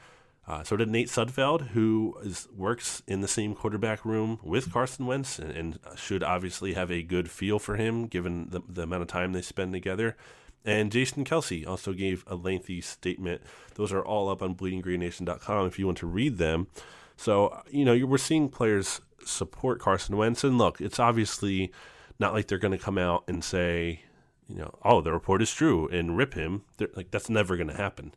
Uh, 0.49 0.63
so 0.63 0.77
did 0.77 0.89
Nate 0.89 1.09
Sudfeld, 1.09 1.69
who 1.69 2.17
is, 2.23 2.47
works 2.57 3.03
in 3.09 3.21
the 3.21 3.29
same 3.29 3.55
quarterback 3.55 4.05
room 4.05 4.39
with 4.45 4.73
Carson 4.73 5.05
Wentz 5.05 5.41
and, 5.41 5.51
and, 5.51 5.79
should 5.97 6.23
obviously 6.23 6.75
have 6.75 6.91
a 6.91 7.03
good 7.03 7.29
feel 7.29 7.59
for 7.59 7.75
him 7.77 8.07
given 8.07 8.51
the, 8.51 8.61
the 8.69 8.83
amount 8.83 9.03
of 9.03 9.09
time 9.09 9.33
they 9.33 9.43
spend 9.43 9.73
together. 9.73 10.17
And 10.65 10.93
Jason 10.93 11.25
Kelce 11.25 11.67
also 11.67 11.93
gave 11.93 12.25
a 12.29 12.37
lengthy 12.37 12.81
statement. 12.81 13.43
Those 13.75 13.93
are 13.93 14.05
all 14.05 14.29
up 14.29 14.43
on 14.43 14.55
bleedinggreennation.com 14.55 15.67
if 15.67 15.79
you 15.79 15.87
want 15.87 15.99
to 15.99 16.07
read 16.07 16.39
them. 16.39 16.69
So, 17.17 17.63
you 17.71 17.85
know, 17.85 18.07
we're 18.07 18.19
seeing 18.19 18.49
players 18.49 19.01
support 19.25 19.81
Carson 19.81 20.17
Wentz. 20.17 20.45
And 20.45 20.59
look, 20.59 20.81
it's 20.81 20.99
obviously 20.99 21.73
not 22.19 22.35
like 22.35 22.49
they're 22.49 22.59
going 22.59 22.77
to 22.77 22.85
come 22.85 22.99
out 22.99 23.25
and 23.27 23.43
say, 23.43 24.03
you 24.49 24.57
know, 24.57 24.75
oh, 24.85 25.01
the 25.01 25.13
report 25.13 25.43
is 25.43 25.53
true 25.53 25.89
and 25.89 26.17
rip 26.17 26.35
him. 26.35 26.63
They're, 26.77 26.89
like, 26.95 27.11
that's 27.11 27.31
never 27.31 27.57
going 27.57 27.69
to 27.69 27.77
happen. 27.77 28.15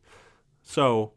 So, 0.62 1.12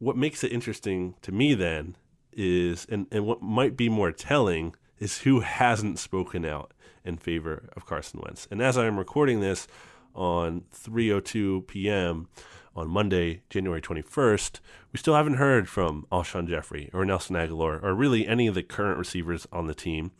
what 0.00 0.16
makes 0.16 0.42
it 0.42 0.50
interesting 0.50 1.14
to 1.22 1.30
me 1.30 1.54
then 1.54 1.94
is, 2.32 2.86
and, 2.90 3.06
and 3.12 3.26
what 3.26 3.42
might 3.42 3.76
be 3.76 3.88
more 3.88 4.10
telling, 4.10 4.74
is 4.98 5.18
who 5.18 5.40
hasn't 5.40 5.98
spoken 5.98 6.44
out 6.44 6.72
in 7.04 7.16
favor 7.16 7.68
of 7.76 7.86
Carson 7.86 8.20
Wentz. 8.22 8.48
And 8.50 8.60
as 8.60 8.76
I 8.76 8.86
am 8.86 8.98
recording 8.98 9.40
this 9.40 9.68
on 10.14 10.64
3:02 10.74 11.66
p.m. 11.66 12.28
on 12.74 12.88
Monday, 12.88 13.42
January 13.50 13.80
21st, 13.80 14.60
we 14.92 14.98
still 14.98 15.14
haven't 15.14 15.34
heard 15.34 15.68
from 15.68 16.06
Alshon 16.10 16.48
Jeffery 16.48 16.90
or 16.92 17.04
Nelson 17.04 17.36
Agholor 17.36 17.82
or 17.82 17.94
really 17.94 18.26
any 18.26 18.46
of 18.46 18.54
the 18.54 18.62
current 18.62 18.98
receivers 18.98 19.46
on 19.52 19.66
the 19.66 19.74
team 19.74 20.12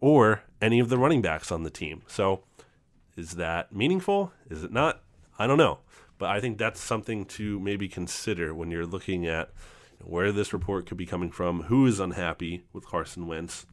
or 0.00 0.42
any 0.62 0.80
of 0.80 0.88
the 0.88 0.98
running 0.98 1.22
backs 1.22 1.52
on 1.52 1.62
the 1.62 1.70
team. 1.70 2.02
So, 2.06 2.44
is 3.16 3.32
that 3.32 3.74
meaningful? 3.74 4.32
Is 4.48 4.64
it 4.64 4.72
not? 4.72 5.02
I 5.38 5.46
don't 5.46 5.58
know. 5.58 5.78
But 6.18 6.30
I 6.30 6.40
think 6.40 6.58
that's 6.58 6.80
something 6.80 7.24
to 7.26 7.58
maybe 7.60 7.88
consider 7.88 8.54
when 8.54 8.70
you're 8.70 8.86
looking 8.86 9.26
at 9.26 9.50
where 10.00 10.32
this 10.32 10.52
report 10.52 10.86
could 10.86 10.96
be 10.96 11.06
coming 11.06 11.30
from, 11.30 11.64
who 11.64 11.86
is 11.86 11.98
unhappy 11.98 12.62
with 12.72 12.86
Carson 12.86 13.26
Wentz, 13.26 13.66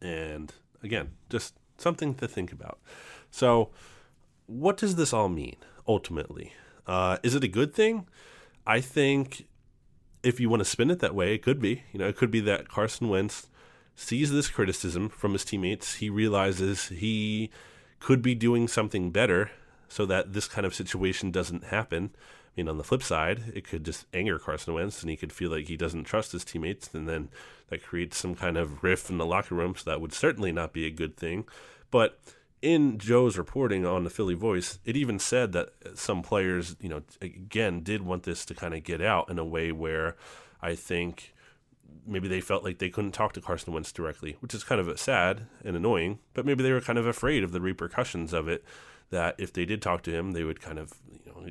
and 0.00 0.52
again, 0.82 1.12
just 1.28 1.54
something 1.78 2.14
to 2.16 2.28
think 2.28 2.52
about. 2.52 2.78
So, 3.30 3.70
what 4.46 4.76
does 4.76 4.96
this 4.96 5.12
all 5.12 5.28
mean 5.28 5.56
ultimately? 5.88 6.52
Uh, 6.86 7.18
is 7.22 7.34
it 7.34 7.44
a 7.44 7.48
good 7.48 7.74
thing? 7.74 8.06
I 8.66 8.80
think 8.80 9.46
if 10.22 10.40
you 10.40 10.48
want 10.48 10.60
to 10.60 10.64
spin 10.64 10.90
it 10.90 11.00
that 11.00 11.14
way, 11.14 11.34
it 11.34 11.42
could 11.42 11.60
be. 11.60 11.82
You 11.92 11.98
know, 11.98 12.08
it 12.08 12.16
could 12.16 12.30
be 12.30 12.40
that 12.40 12.68
Carson 12.68 13.08
Wentz 13.08 13.48
sees 13.96 14.32
this 14.32 14.48
criticism 14.48 15.08
from 15.08 15.32
his 15.32 15.44
teammates. 15.44 15.96
He 15.96 16.10
realizes 16.10 16.88
he 16.88 17.50
could 18.00 18.22
be 18.22 18.34
doing 18.34 18.68
something 18.68 19.10
better 19.10 19.50
so 19.94 20.04
that 20.04 20.32
this 20.32 20.48
kind 20.48 20.66
of 20.66 20.74
situation 20.74 21.30
doesn't 21.30 21.66
happen. 21.66 22.10
I 22.12 22.50
mean, 22.56 22.68
on 22.68 22.78
the 22.78 22.82
flip 22.82 23.00
side, 23.00 23.52
it 23.54 23.62
could 23.62 23.84
just 23.84 24.06
anger 24.12 24.40
Carson 24.40 24.74
Wentz 24.74 25.00
and 25.00 25.08
he 25.08 25.16
could 25.16 25.32
feel 25.32 25.52
like 25.52 25.68
he 25.68 25.76
doesn't 25.76 26.02
trust 26.02 26.32
his 26.32 26.44
teammates, 26.44 26.92
and 26.92 27.08
then 27.08 27.28
that 27.70 27.84
creates 27.84 28.16
some 28.16 28.34
kind 28.34 28.56
of 28.56 28.82
rift 28.82 29.08
in 29.08 29.18
the 29.18 29.24
locker 29.24 29.54
room. 29.54 29.76
So 29.76 29.88
that 29.88 30.00
would 30.00 30.12
certainly 30.12 30.50
not 30.50 30.72
be 30.72 30.84
a 30.84 30.90
good 30.90 31.16
thing. 31.16 31.44
But 31.92 32.18
in 32.60 32.98
Joe's 32.98 33.38
reporting 33.38 33.86
on 33.86 34.02
the 34.02 34.10
Philly 34.10 34.34
Voice, 34.34 34.80
it 34.84 34.96
even 34.96 35.20
said 35.20 35.52
that 35.52 35.68
some 35.94 36.22
players, 36.22 36.74
you 36.80 36.88
know, 36.88 37.02
again, 37.22 37.84
did 37.84 38.02
want 38.02 38.24
this 38.24 38.44
to 38.46 38.54
kind 38.54 38.74
of 38.74 38.82
get 38.82 39.00
out 39.00 39.30
in 39.30 39.38
a 39.38 39.44
way 39.44 39.70
where 39.70 40.16
I 40.60 40.74
think 40.74 41.32
maybe 42.04 42.26
they 42.26 42.40
felt 42.40 42.64
like 42.64 42.78
they 42.78 42.90
couldn't 42.90 43.12
talk 43.12 43.32
to 43.34 43.40
Carson 43.40 43.72
Wentz 43.72 43.92
directly, 43.92 44.38
which 44.40 44.54
is 44.54 44.64
kind 44.64 44.80
of 44.80 44.98
sad 44.98 45.46
and 45.64 45.76
annoying, 45.76 46.18
but 46.32 46.44
maybe 46.44 46.64
they 46.64 46.72
were 46.72 46.80
kind 46.80 46.98
of 46.98 47.06
afraid 47.06 47.44
of 47.44 47.52
the 47.52 47.60
repercussions 47.60 48.32
of 48.32 48.48
it 48.48 48.64
that 49.10 49.34
if 49.38 49.52
they 49.52 49.64
did 49.64 49.82
talk 49.82 50.02
to 50.02 50.12
him, 50.12 50.32
they 50.32 50.44
would 50.44 50.60
kind 50.60 50.78
of 50.78 50.92
you 51.24 51.32
know 51.32 51.50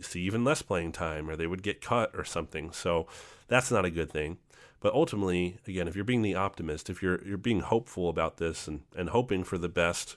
see 0.00 0.22
even 0.22 0.44
less 0.44 0.62
playing 0.62 0.92
time, 0.92 1.28
or 1.28 1.36
they 1.36 1.46
would 1.46 1.62
get 1.62 1.80
cut 1.80 2.10
or 2.14 2.24
something. 2.24 2.72
So 2.72 3.06
that's 3.48 3.70
not 3.70 3.84
a 3.84 3.90
good 3.90 4.10
thing. 4.10 4.38
But 4.80 4.94
ultimately, 4.94 5.58
again, 5.66 5.88
if 5.88 5.96
you're 5.96 6.04
being 6.04 6.22
the 6.22 6.34
optimist, 6.34 6.90
if 6.90 7.02
you're 7.02 7.22
you're 7.26 7.38
being 7.38 7.60
hopeful 7.60 8.08
about 8.08 8.36
this 8.36 8.68
and, 8.68 8.82
and 8.96 9.10
hoping 9.10 9.44
for 9.44 9.58
the 9.58 9.68
best 9.68 10.16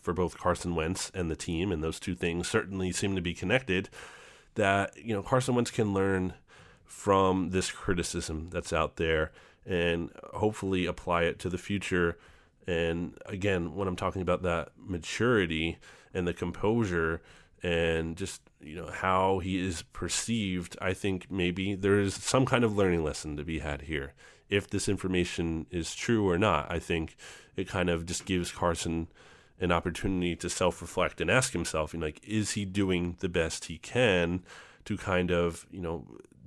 for 0.00 0.12
both 0.14 0.38
Carson 0.38 0.74
Wentz 0.74 1.10
and 1.14 1.30
the 1.30 1.36
team, 1.36 1.72
and 1.72 1.82
those 1.82 2.00
two 2.00 2.14
things 2.14 2.48
certainly 2.48 2.92
seem 2.92 3.14
to 3.14 3.22
be 3.22 3.34
connected, 3.34 3.88
that 4.54 4.96
you 4.96 5.14
know 5.14 5.22
Carson 5.22 5.54
Wentz 5.54 5.70
can 5.70 5.92
learn 5.92 6.34
from 6.84 7.50
this 7.50 7.70
criticism 7.70 8.48
that's 8.50 8.72
out 8.72 8.96
there 8.96 9.30
and 9.64 10.10
hopefully 10.34 10.86
apply 10.86 11.22
it 11.22 11.38
to 11.38 11.48
the 11.48 11.58
future 11.58 12.18
and 12.66 13.16
again, 13.26 13.74
when 13.74 13.88
I'm 13.88 13.96
talking 13.96 14.22
about 14.22 14.42
that 14.42 14.70
maturity 14.76 15.78
and 16.14 16.26
the 16.26 16.34
composure 16.34 17.22
and 17.62 18.16
just 18.16 18.40
you 18.60 18.76
know 18.76 18.90
how 18.90 19.38
he 19.38 19.58
is 19.58 19.82
perceived, 19.92 20.76
I 20.80 20.92
think 20.92 21.30
maybe 21.30 21.74
there 21.74 21.98
is 21.98 22.14
some 22.14 22.46
kind 22.46 22.64
of 22.64 22.76
learning 22.76 23.04
lesson 23.04 23.36
to 23.36 23.44
be 23.44 23.58
had 23.60 23.82
here. 23.82 24.14
If 24.48 24.68
this 24.68 24.88
information 24.88 25.66
is 25.70 25.94
true 25.94 26.28
or 26.28 26.38
not, 26.38 26.70
I 26.70 26.78
think 26.78 27.16
it 27.56 27.68
kind 27.68 27.88
of 27.88 28.06
just 28.06 28.24
gives 28.24 28.50
Carson 28.50 29.08
an 29.60 29.70
opportunity 29.70 30.34
to 30.34 30.48
self-reflect 30.48 31.20
and 31.20 31.30
ask 31.30 31.52
himself, 31.52 31.92
you 31.92 32.00
know, 32.00 32.06
like, 32.06 32.20
is 32.26 32.52
he 32.52 32.64
doing 32.64 33.16
the 33.20 33.28
best 33.28 33.66
he 33.66 33.76
can 33.78 34.42
to 34.86 34.96
kind 34.96 35.30
of, 35.30 35.66
you 35.70 35.80
know, 35.80 36.06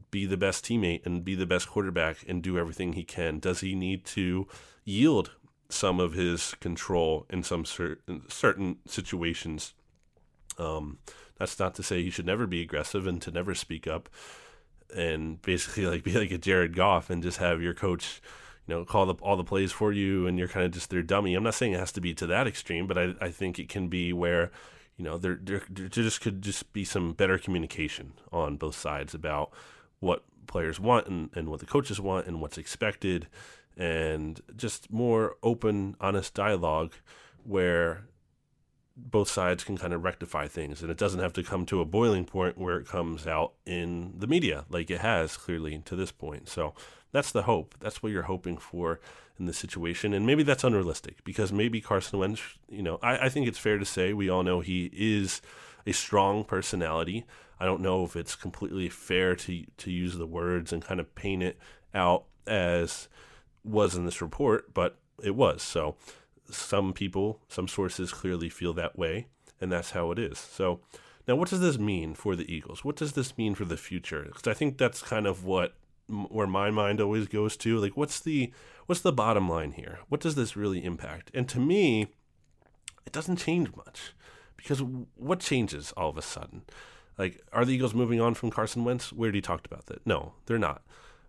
be 0.10 0.26
the 0.26 0.38
best 0.38 0.66
teammate 0.66 1.06
and 1.06 1.24
be 1.24 1.36
the 1.36 1.46
best 1.46 1.70
quarterback 1.70 2.26
and 2.28 2.42
do 2.42 2.58
everything 2.58 2.94
he 2.94 3.04
can? 3.04 3.40
Does 3.40 3.62
he 3.62 3.76
need 3.76 4.04
to 4.06 4.48
yield 4.84 5.32
some 5.74 6.00
of 6.00 6.14
his 6.14 6.56
control 6.60 7.26
in 7.30 7.44
some 7.44 7.66
certain 7.66 8.24
certain 8.30 8.78
situations. 8.86 9.74
Um, 10.58 11.00
that's 11.38 11.60
not 11.60 11.76
to 11.76 11.84
say 11.84 12.04
he 12.04 12.10
should 12.10 12.26
never 12.26 12.46
be 12.46 12.62
aggressive 12.62 13.08
and 13.08 13.22
to 13.24 13.32
never 13.32 13.56
speak 13.56 13.88
up, 13.88 14.10
and 14.96 15.42
basically 15.42 15.86
like 15.86 16.04
be 16.04 16.14
like 16.14 16.32
a 16.32 16.38
Jared 16.38 16.76
Goff 16.76 17.10
and 17.10 17.24
just 17.24 17.40
have 17.40 17.62
your 17.62 17.74
coach, 17.74 18.22
you 18.68 18.76
know, 18.76 18.86
call 18.86 19.06
the, 19.06 19.16
all 19.16 19.36
the 19.36 19.44
plays 19.44 19.72
for 19.72 19.92
you, 19.92 20.28
and 20.28 20.38
you're 20.38 20.48
kind 20.48 20.66
of 20.66 20.72
just 20.72 20.90
their 20.90 21.02
dummy. 21.02 21.34
I'm 21.34 21.44
not 21.44 21.56
saying 21.56 21.74
it 21.74 21.80
has 21.80 21.92
to 21.94 22.02
be 22.02 22.14
to 22.16 22.28
that 22.28 22.48
extreme, 22.48 22.88
but 22.88 22.98
I 22.98 23.16
I 23.20 23.30
think 23.30 23.60
it 23.60 23.70
can 23.70 23.88
be 23.88 24.14
where 24.14 24.52
you 24.98 25.04
know 25.04 25.18
there 25.18 25.40
there, 25.42 25.64
there 25.70 25.88
just 25.88 26.22
could 26.22 26.42
just 26.42 26.72
be 26.74 26.86
some 26.86 27.14
better 27.14 27.38
communication 27.38 28.14
on 28.32 28.58
both 28.58 28.76
sides 28.76 29.14
about 29.14 29.52
what 30.00 30.24
players 30.48 30.80
want 30.80 31.08
and, 31.08 31.30
and 31.34 31.50
what 31.50 31.60
the 31.60 31.66
coaches 31.66 32.00
want 32.00 32.28
and 32.28 32.42
what's 32.42 32.58
expected 32.58 33.28
and 33.78 34.42
just 34.56 34.92
more 34.92 35.36
open, 35.42 35.96
honest 36.00 36.34
dialogue 36.34 36.94
where 37.44 38.06
both 38.96 39.28
sides 39.30 39.64
can 39.64 39.78
kind 39.78 39.94
of 39.94 40.04
rectify 40.04 40.48
things 40.48 40.82
and 40.82 40.92
it 40.92 40.98
doesn't 40.98 41.20
have 41.20 41.34
to 41.34 41.44
come 41.44 41.66
to 41.66 41.82
a 41.82 41.86
boiling 41.86 42.26
point 42.26 42.58
where 42.58 42.78
it 42.78 42.88
comes 42.88 43.26
out 43.26 43.54
in 43.66 44.14
the 44.18 44.28
media 44.28 44.66
like 44.70 44.92
it 44.92 45.02
has 45.02 45.36
clearly 45.36 45.82
to 45.86 45.96
this 45.96 46.12
point. 46.12 46.48
So 46.48 46.74
that's 47.12 47.32
the 47.32 47.44
hope. 47.44 47.76
That's 47.80 48.04
what 48.04 48.12
you're 48.12 48.24
hoping 48.24 48.58
for 48.58 49.00
in 49.40 49.46
this 49.46 49.58
situation. 49.58 50.14
And 50.14 50.26
maybe 50.26 50.44
that's 50.44 50.64
unrealistic 50.64 51.24
because 51.24 51.52
maybe 51.52 51.82
Carson 51.82 52.20
Wentz, 52.20 52.42
you 52.70 52.84
know, 52.84 53.00
I, 53.02 53.26
I 53.26 53.30
think 53.30 53.48
it's 53.48 53.58
fair 53.58 53.80
to 53.80 53.86
say 53.86 54.14
we 54.14 54.30
all 54.30 54.44
know 54.44 54.60
he 54.60 54.92
is 54.94 55.42
a 55.88 55.92
strong 55.92 56.44
personality. 56.44 57.26
I 57.60 57.66
don't 57.66 57.82
know 57.82 58.04
if 58.04 58.16
it's 58.16 58.36
completely 58.36 58.90
fair 58.90 59.36
to 59.38 59.64
to 59.78 59.92
use 59.92 60.18
the 60.18 60.28
words 60.28 60.72
and 60.72 60.84
kind 60.84 61.00
of 61.00 61.14
paint 61.16 61.44
it 61.44 61.58
out 61.94 62.26
as 62.46 63.08
was 63.64 63.96
in 63.96 64.06
this 64.06 64.22
report, 64.22 64.74
but 64.74 64.98
it 65.22 65.36
was. 65.36 65.62
So 65.62 65.96
some 66.50 66.94
people, 66.94 67.40
some 67.48 67.68
sources 67.68 68.12
clearly 68.12 68.50
feel 68.50 68.74
that 68.74 68.98
way, 68.98 69.28
and 69.62 69.72
that's 69.72 69.92
how 69.92 70.12
it 70.12 70.20
is. 70.20 70.38
So 70.38 70.82
now, 71.28 71.36
what 71.36 71.50
does 71.50 71.62
this 71.62 71.78
mean 71.78 72.16
for 72.16 72.36
the 72.36 72.52
Eagles? 72.54 72.84
What 72.84 72.98
does 72.98 73.14
this 73.14 73.38
mean 73.38 73.56
for 73.56 73.66
the 73.66 73.78
future? 73.78 74.24
Because 74.24 74.48
I 74.48 74.54
think 74.54 74.78
that's 74.78 75.02
kind 75.02 75.26
of 75.26 75.46
what 75.46 75.76
where 76.08 76.48
my 76.48 76.70
mind 76.70 77.00
always 77.00 77.28
goes 77.28 77.56
to. 77.58 77.78
Like, 77.80 77.96
what's 77.96 78.20
the 78.20 78.52
what's 78.86 79.02
the 79.02 79.14
bottom 79.14 79.48
line 79.48 79.72
here? 79.72 80.00
What 80.10 80.22
does 80.22 80.36
this 80.36 80.58
really 80.58 80.84
impact? 80.84 81.32
And 81.34 81.48
to 81.50 81.60
me, 81.60 82.08
it 83.06 83.14
doesn't 83.14 83.38
change 83.38 83.74
much 83.76 84.14
because 84.58 84.82
what 85.16 85.40
changes 85.40 85.94
all 85.96 86.10
of 86.10 86.18
a 86.18 86.22
sudden? 86.22 86.64
Like, 87.18 87.42
are 87.54 87.64
the 87.64 87.74
Eagles 87.74 87.94
moving 87.94 88.20
on 88.20 88.34
from 88.34 88.50
Carson 88.50 88.84
Wentz? 88.84 89.14
We 89.14 89.26
already 89.26 89.42
talked 89.42 89.66
about 89.66 89.86
that. 89.86 90.06
No, 90.06 90.34
they're 90.46 90.58
not. 90.58 90.82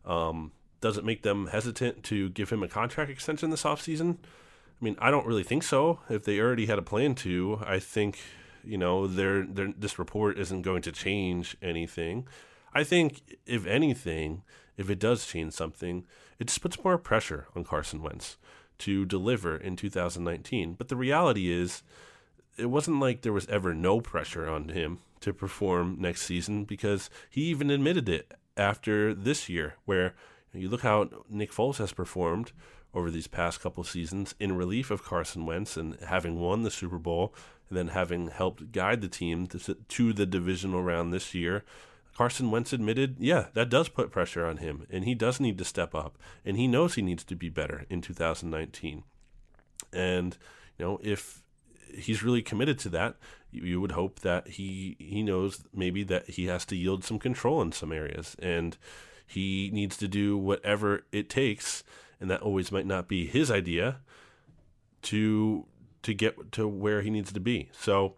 Um, 0.04 0.52
does 0.84 0.98
it 0.98 1.04
make 1.04 1.22
them 1.22 1.46
hesitant 1.46 2.02
to 2.02 2.28
give 2.28 2.50
him 2.50 2.62
a 2.62 2.68
contract 2.68 3.10
extension 3.10 3.48
this 3.48 3.62
offseason? 3.62 4.18
I 4.18 4.84
mean, 4.84 4.96
I 4.98 5.10
don't 5.10 5.26
really 5.26 5.42
think 5.42 5.62
so. 5.62 6.00
If 6.10 6.24
they 6.24 6.38
already 6.38 6.66
had 6.66 6.78
a 6.78 6.82
plan 6.82 7.14
to, 7.14 7.62
I 7.64 7.78
think, 7.78 8.18
you 8.62 8.76
know, 8.76 9.06
their 9.06 9.46
this 9.46 9.98
report 9.98 10.38
isn't 10.38 10.60
going 10.60 10.82
to 10.82 10.92
change 10.92 11.56
anything. 11.62 12.28
I 12.74 12.84
think, 12.84 13.38
if 13.46 13.66
anything, 13.66 14.42
if 14.76 14.90
it 14.90 14.98
does 14.98 15.26
change 15.26 15.54
something, 15.54 16.04
it 16.38 16.48
just 16.48 16.60
puts 16.60 16.84
more 16.84 16.98
pressure 16.98 17.46
on 17.56 17.64
Carson 17.64 18.02
Wentz 18.02 18.36
to 18.80 19.06
deliver 19.06 19.56
in 19.56 19.76
2019. 19.76 20.74
But 20.74 20.88
the 20.88 20.96
reality 20.96 21.50
is, 21.50 21.82
it 22.58 22.66
wasn't 22.66 23.00
like 23.00 23.22
there 23.22 23.32
was 23.32 23.48
ever 23.48 23.72
no 23.72 24.02
pressure 24.02 24.50
on 24.50 24.68
him 24.68 24.98
to 25.20 25.32
perform 25.32 25.96
next 25.98 26.24
season 26.24 26.64
because 26.64 27.08
he 27.30 27.44
even 27.44 27.70
admitted 27.70 28.06
it 28.06 28.34
after 28.58 29.14
this 29.14 29.48
year, 29.48 29.76
where 29.86 30.14
you 30.54 30.68
look 30.68 30.82
how 30.82 31.08
Nick 31.28 31.52
Foles 31.52 31.78
has 31.78 31.92
performed 31.92 32.52
over 32.94 33.10
these 33.10 33.26
past 33.26 33.60
couple 33.60 33.82
seasons 33.84 34.34
in 34.38 34.56
relief 34.56 34.90
of 34.90 35.04
Carson 35.04 35.46
Wentz 35.46 35.76
and 35.76 35.98
having 36.06 36.40
won 36.40 36.62
the 36.62 36.70
Super 36.70 36.98
Bowl 36.98 37.34
and 37.68 37.76
then 37.76 37.88
having 37.88 38.28
helped 38.28 38.72
guide 38.72 39.00
the 39.00 39.08
team 39.08 39.46
to, 39.48 39.74
to 39.74 40.12
the 40.12 40.26
divisional 40.26 40.82
round 40.82 41.12
this 41.12 41.34
year. 41.34 41.64
Carson 42.16 42.50
Wentz 42.50 42.72
admitted, 42.72 43.16
yeah, 43.18 43.46
that 43.54 43.68
does 43.68 43.88
put 43.88 44.12
pressure 44.12 44.46
on 44.46 44.58
him, 44.58 44.86
and 44.88 45.04
he 45.04 45.16
does 45.16 45.40
need 45.40 45.58
to 45.58 45.64
step 45.64 45.94
up, 45.94 46.16
and 46.44 46.56
he 46.56 46.68
knows 46.68 46.94
he 46.94 47.02
needs 47.02 47.24
to 47.24 47.34
be 47.34 47.48
better 47.48 47.86
in 47.90 48.00
2019. 48.00 49.02
And 49.92 50.36
you 50.78 50.84
know, 50.84 51.00
if 51.02 51.42
he's 51.92 52.22
really 52.22 52.42
committed 52.42 52.78
to 52.80 52.88
that, 52.90 53.16
you, 53.50 53.62
you 53.62 53.80
would 53.80 53.92
hope 53.92 54.20
that 54.20 54.48
he 54.48 54.96
he 55.00 55.24
knows 55.24 55.64
maybe 55.74 56.04
that 56.04 56.30
he 56.30 56.46
has 56.46 56.64
to 56.66 56.76
yield 56.76 57.04
some 57.04 57.18
control 57.18 57.60
in 57.62 57.72
some 57.72 57.90
areas, 57.90 58.36
and 58.38 58.76
he 59.26 59.70
needs 59.72 59.96
to 59.98 60.08
do 60.08 60.36
whatever 60.36 61.04
it 61.12 61.28
takes, 61.28 61.84
and 62.20 62.30
that 62.30 62.42
always 62.42 62.70
might 62.70 62.86
not 62.86 63.08
be 63.08 63.26
his 63.26 63.50
idea 63.50 63.98
to 65.02 65.66
to 66.02 66.14
get 66.14 66.52
to 66.52 66.68
where 66.68 67.02
he 67.02 67.10
needs 67.10 67.32
to 67.32 67.40
be. 67.40 67.70
So 67.72 68.14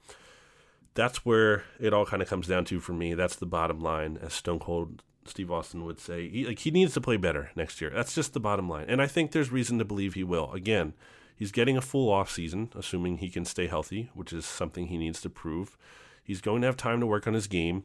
that's 0.94 1.24
where 1.24 1.64
it 1.78 1.92
all 1.92 2.06
kind 2.06 2.22
of 2.22 2.28
comes 2.28 2.48
down 2.48 2.64
to 2.66 2.80
for 2.80 2.92
me. 2.92 3.14
That's 3.14 3.36
the 3.36 3.46
bottom 3.46 3.80
line, 3.80 4.18
as 4.20 4.32
Stone 4.32 4.60
Cold 4.60 5.02
Steve 5.24 5.50
Austin 5.50 5.84
would 5.84 6.00
say. 6.00 6.28
He 6.28 6.46
like 6.46 6.60
he 6.60 6.70
needs 6.70 6.94
to 6.94 7.00
play 7.00 7.16
better 7.16 7.50
next 7.54 7.80
year. 7.80 7.90
That's 7.90 8.14
just 8.14 8.32
the 8.32 8.40
bottom 8.40 8.68
line, 8.68 8.86
and 8.88 9.00
I 9.00 9.06
think 9.06 9.30
there's 9.30 9.52
reason 9.52 9.78
to 9.78 9.84
believe 9.84 10.14
he 10.14 10.24
will. 10.24 10.52
Again, 10.52 10.94
he's 11.34 11.52
getting 11.52 11.76
a 11.76 11.82
full 11.82 12.10
off 12.10 12.30
season, 12.30 12.70
assuming 12.74 13.18
he 13.18 13.30
can 13.30 13.44
stay 13.44 13.66
healthy, 13.66 14.10
which 14.14 14.32
is 14.32 14.44
something 14.44 14.86
he 14.86 14.98
needs 14.98 15.20
to 15.22 15.30
prove. 15.30 15.76
He's 16.22 16.40
going 16.40 16.62
to 16.62 16.66
have 16.66 16.76
time 16.76 17.00
to 17.00 17.06
work 17.06 17.26
on 17.26 17.34
his 17.34 17.46
game, 17.46 17.84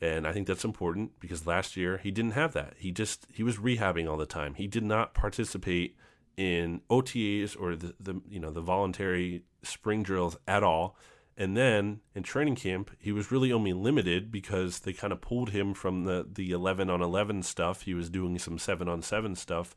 and 0.00 0.26
I 0.26 0.32
think 0.32 0.46
that's 0.46 0.64
important 0.64 1.18
because 1.20 1.46
last 1.46 1.76
year 1.76 1.98
he 1.98 2.10
didn't 2.10 2.32
have 2.32 2.52
that. 2.52 2.74
He 2.78 2.90
just 2.90 3.26
he 3.32 3.42
was 3.42 3.56
rehabbing 3.56 4.08
all 4.08 4.16
the 4.16 4.26
time. 4.26 4.54
He 4.54 4.66
did 4.66 4.84
not 4.84 5.14
participate 5.14 5.96
in 6.36 6.82
OTAs 6.88 7.56
or 7.60 7.74
the, 7.76 7.94
the 7.98 8.20
you 8.28 8.38
know 8.38 8.50
the 8.50 8.60
voluntary 8.60 9.42
spring 9.62 10.02
drills 10.02 10.36
at 10.46 10.62
all 10.62 10.96
and 11.40 11.56
then 11.56 12.00
in 12.16 12.24
training 12.24 12.56
camp, 12.56 12.90
he 12.98 13.12
was 13.12 13.30
really 13.30 13.52
only 13.52 13.72
limited 13.72 14.32
because 14.32 14.80
they 14.80 14.92
kind 14.92 15.12
of 15.12 15.20
pulled 15.20 15.50
him 15.50 15.72
from 15.72 16.02
the, 16.02 16.26
the 16.28 16.50
11 16.50 16.90
on 16.90 17.00
11 17.00 17.44
stuff. 17.44 17.82
He 17.82 17.94
was 17.94 18.10
doing 18.10 18.40
some 18.40 18.58
7 18.58 18.88
on 18.88 19.02
7 19.02 19.36
stuff, 19.36 19.72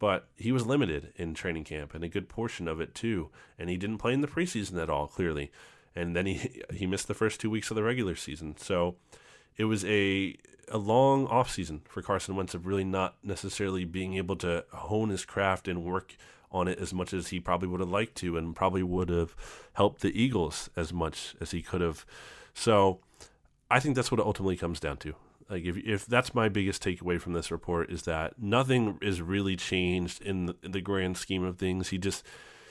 but 0.00 0.26
he 0.34 0.50
was 0.50 0.66
limited 0.66 1.12
in 1.14 1.32
training 1.32 1.62
camp 1.62 1.94
and 1.94 2.02
a 2.02 2.08
good 2.08 2.28
portion 2.28 2.66
of 2.66 2.80
it 2.80 2.92
too. 2.92 3.30
And 3.56 3.70
he 3.70 3.76
didn't 3.76 3.98
play 3.98 4.14
in 4.14 4.20
the 4.20 4.26
preseason 4.26 4.82
at 4.82 4.90
all, 4.90 5.06
clearly. 5.06 5.52
And 5.94 6.16
then 6.16 6.26
he, 6.26 6.62
he 6.74 6.88
missed 6.88 7.06
the 7.06 7.14
first 7.14 7.38
two 7.38 7.50
weeks 7.50 7.70
of 7.70 7.76
the 7.76 7.84
regular 7.84 8.16
season. 8.16 8.56
So 8.58 8.96
it 9.56 9.64
was 9.64 9.84
a, 9.84 10.36
a 10.68 10.78
long 10.78 11.26
offseason 11.26 11.80
for 11.88 12.02
Carson 12.02 12.36
Wentz 12.36 12.54
of 12.54 12.66
really 12.66 12.84
not 12.84 13.16
necessarily 13.22 13.84
being 13.84 14.14
able 14.14 14.36
to 14.36 14.64
hone 14.72 15.10
his 15.10 15.24
craft 15.24 15.68
and 15.68 15.84
work 15.84 16.16
on 16.52 16.68
it 16.68 16.78
as 16.78 16.94
much 16.94 17.12
as 17.12 17.28
he 17.28 17.40
probably 17.40 17.68
would 17.68 17.80
have 17.80 17.88
liked 17.88 18.14
to, 18.16 18.36
and 18.36 18.54
probably 18.54 18.82
would 18.82 19.08
have 19.08 19.34
helped 19.74 20.00
the 20.00 20.20
Eagles 20.20 20.70
as 20.76 20.92
much 20.92 21.34
as 21.40 21.50
he 21.50 21.62
could 21.62 21.80
have. 21.80 22.06
So 22.54 23.00
I 23.70 23.80
think 23.80 23.96
that's 23.96 24.10
what 24.10 24.20
it 24.20 24.26
ultimately 24.26 24.56
comes 24.56 24.80
down 24.80 24.96
to. 24.98 25.14
Like 25.48 25.64
if 25.64 25.76
if 25.76 26.06
that's 26.06 26.34
my 26.34 26.48
biggest 26.48 26.82
takeaway 26.82 27.20
from 27.20 27.32
this 27.32 27.50
report 27.50 27.90
is 27.90 28.02
that 28.02 28.40
nothing 28.40 28.98
is 29.00 29.22
really 29.22 29.56
changed 29.56 30.22
in 30.22 30.46
the, 30.46 30.56
in 30.62 30.72
the 30.72 30.80
grand 30.80 31.16
scheme 31.16 31.44
of 31.44 31.58
things. 31.58 31.88
He 31.88 31.98
just 31.98 32.24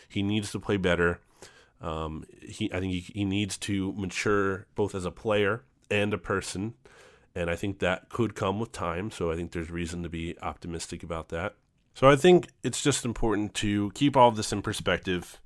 he 0.09 0.21
needs 0.21 0.51
to 0.51 0.59
play 0.59 0.77
better. 0.77 1.19
Um, 1.81 2.25
he 2.41 2.71
I 2.73 2.79
think 2.79 2.91
he, 2.91 2.99
he 2.99 3.25
needs 3.25 3.57
to 3.59 3.93
mature 3.93 4.67
both 4.75 4.93
as 4.93 5.05
a 5.05 5.11
player 5.11 5.63
and 5.89 6.13
a 6.13 6.17
person, 6.17 6.73
and 7.33 7.49
I 7.49 7.55
think 7.55 7.79
that 7.79 8.09
could 8.09 8.35
come 8.35 8.59
with 8.59 8.71
time. 8.71 9.11
So 9.11 9.31
I 9.31 9.35
think 9.35 9.51
there's 9.51 9.69
reason 9.69 10.03
to 10.03 10.09
be 10.09 10.37
optimistic 10.41 11.03
about 11.03 11.29
that. 11.29 11.55
So 11.93 12.09
I 12.09 12.15
think 12.15 12.49
it's 12.63 12.81
just 12.81 13.05
important 13.05 13.53
to 13.55 13.91
keep 13.91 14.17
all 14.17 14.31
this 14.31 14.51
in 14.51 14.61
perspective. 14.61 15.39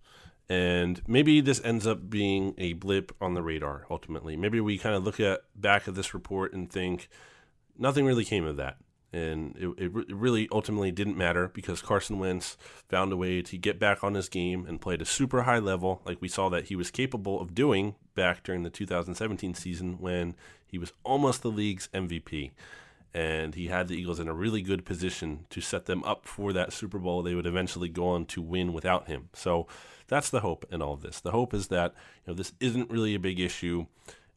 And 0.49 1.01
maybe 1.07 1.41
this 1.41 1.61
ends 1.63 1.85
up 1.85 2.09
being 2.09 2.55
a 2.57 2.73
blip 2.73 3.15
on 3.21 3.35
the 3.35 3.43
radar 3.43 3.85
ultimately. 3.89 4.35
Maybe 4.35 4.59
we 4.59 4.79
kind 4.79 4.95
of 4.95 5.03
look 5.03 5.19
at 5.19 5.41
back 5.55 5.87
at 5.87 5.93
this 5.93 6.13
report 6.15 6.53
and 6.53 6.71
think 6.71 7.07
nothing 7.77 8.05
really 8.05 8.25
came 8.25 8.45
of 8.45 8.57
that. 8.57 8.77
And 9.11 9.55
it, 9.57 9.67
it, 9.77 9.95
it 9.95 10.15
really 10.15 10.47
ultimately 10.51 10.91
didn't 10.91 11.17
matter 11.17 11.47
because 11.47 11.81
Carson 11.81 12.19
Wentz 12.19 12.57
found 12.87 13.11
a 13.11 13.17
way 13.17 13.41
to 13.41 13.57
get 13.57 13.79
back 13.79 14.03
on 14.03 14.13
his 14.13 14.29
game 14.29 14.65
and 14.67 14.79
played 14.79 15.01
a 15.01 15.05
super 15.05 15.43
high 15.43 15.57
level, 15.57 16.01
like 16.05 16.21
we 16.21 16.27
saw 16.27 16.47
that 16.49 16.65
he 16.65 16.75
was 16.75 16.91
capable 16.91 17.41
of 17.41 17.55
doing 17.55 17.95
back 18.13 18.43
during 18.43 18.61
the 18.61 18.69
2017 18.69 19.55
season 19.55 19.97
when 19.99 20.35
he 20.67 20.77
was 20.77 20.93
almost 21.03 21.41
the 21.41 21.49
league's 21.49 21.89
MVP 21.91 22.51
and 23.13 23.55
he 23.55 23.67
had 23.67 23.87
the 23.87 23.95
Eagles 23.95 24.19
in 24.19 24.27
a 24.27 24.33
really 24.33 24.61
good 24.61 24.85
position 24.85 25.45
to 25.49 25.61
set 25.61 25.85
them 25.85 26.03
up 26.03 26.25
for 26.25 26.53
that 26.53 26.71
Super 26.71 26.99
Bowl 26.99 27.21
they 27.21 27.33
would 27.33 27.47
eventually 27.47 27.89
go 27.89 28.09
on 28.09 28.25
to 28.25 28.41
win 28.41 28.71
without 28.71 29.07
him. 29.07 29.29
So 29.33 29.67
that's 30.07 30.29
the 30.29 30.41
hope 30.41 30.65
in 30.71 30.81
all 30.81 30.93
of 30.93 31.01
this. 31.01 31.19
The 31.19 31.31
hope 31.31 31.53
is 31.53 31.67
that 31.67 31.93
you 32.25 32.31
know 32.31 32.37
this 32.37 32.53
isn't 32.59 32.91
really 32.91 33.15
a 33.15 33.19
big 33.19 33.39
issue, 33.39 33.87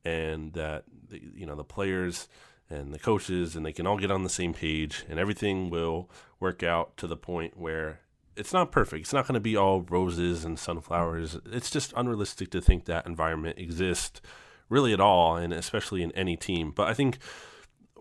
and 0.05 0.53
that 0.55 0.85
you 1.11 1.45
know 1.45 1.55
the 1.55 1.65
players 1.65 2.29
and 2.73 2.93
the 2.93 2.99
coaches 2.99 3.55
and 3.55 3.65
they 3.65 3.73
can 3.73 3.87
all 3.87 3.99
get 3.99 4.11
on 4.11 4.23
the 4.23 4.31
same 4.31 4.55
page, 4.55 5.05
and 5.09 5.19
everything 5.19 5.71
will 5.71 6.09
work 6.41 6.63
out 6.63 6.97
to 6.97 7.07
the 7.07 7.17
point 7.17 7.57
where 7.57 8.01
it's 8.37 8.53
not 8.53 8.73
perfect. 8.73 9.03
It's 9.03 9.13
not 9.13 9.27
going 9.27 9.35
to 9.35 9.41
be 9.41 9.57
all 9.57 9.83
roses 9.83 10.45
and 10.45 10.59
sunflowers. 10.59 11.39
It's 11.47 11.71
just 11.71 11.93
unrealistic 11.97 12.51
to 12.53 12.61
think 12.61 12.87
that 12.87 13.07
environment 13.07 13.59
exists 13.59 14.21
really 14.69 14.93
at 14.93 15.01
all, 15.01 15.37
and 15.37 15.53
especially 15.53 16.03
in 16.03 16.13
any 16.13 16.37
team. 16.37 16.73
But 16.75 16.89
I 16.89 16.95
think 16.95 17.19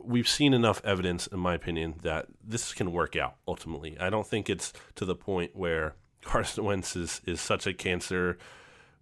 we've 0.03 0.27
seen 0.27 0.53
enough 0.53 0.81
evidence, 0.85 1.27
in 1.27 1.39
my 1.39 1.53
opinion, 1.53 1.95
that 2.01 2.27
this 2.41 2.73
can 2.73 2.93
work 2.93 3.15
out 3.15 3.35
ultimately. 3.47 3.97
I 3.99 4.09
don't 4.09 4.25
think 4.25 4.49
it's 4.49 4.71
to 4.95 5.05
the 5.05 5.15
point 5.15 5.55
where 5.55 5.95
Carson 6.21 6.63
Wentz 6.63 6.95
is, 6.95 7.21
is 7.25 7.41
such 7.41 7.67
a 7.67 7.73
cancer 7.73 8.37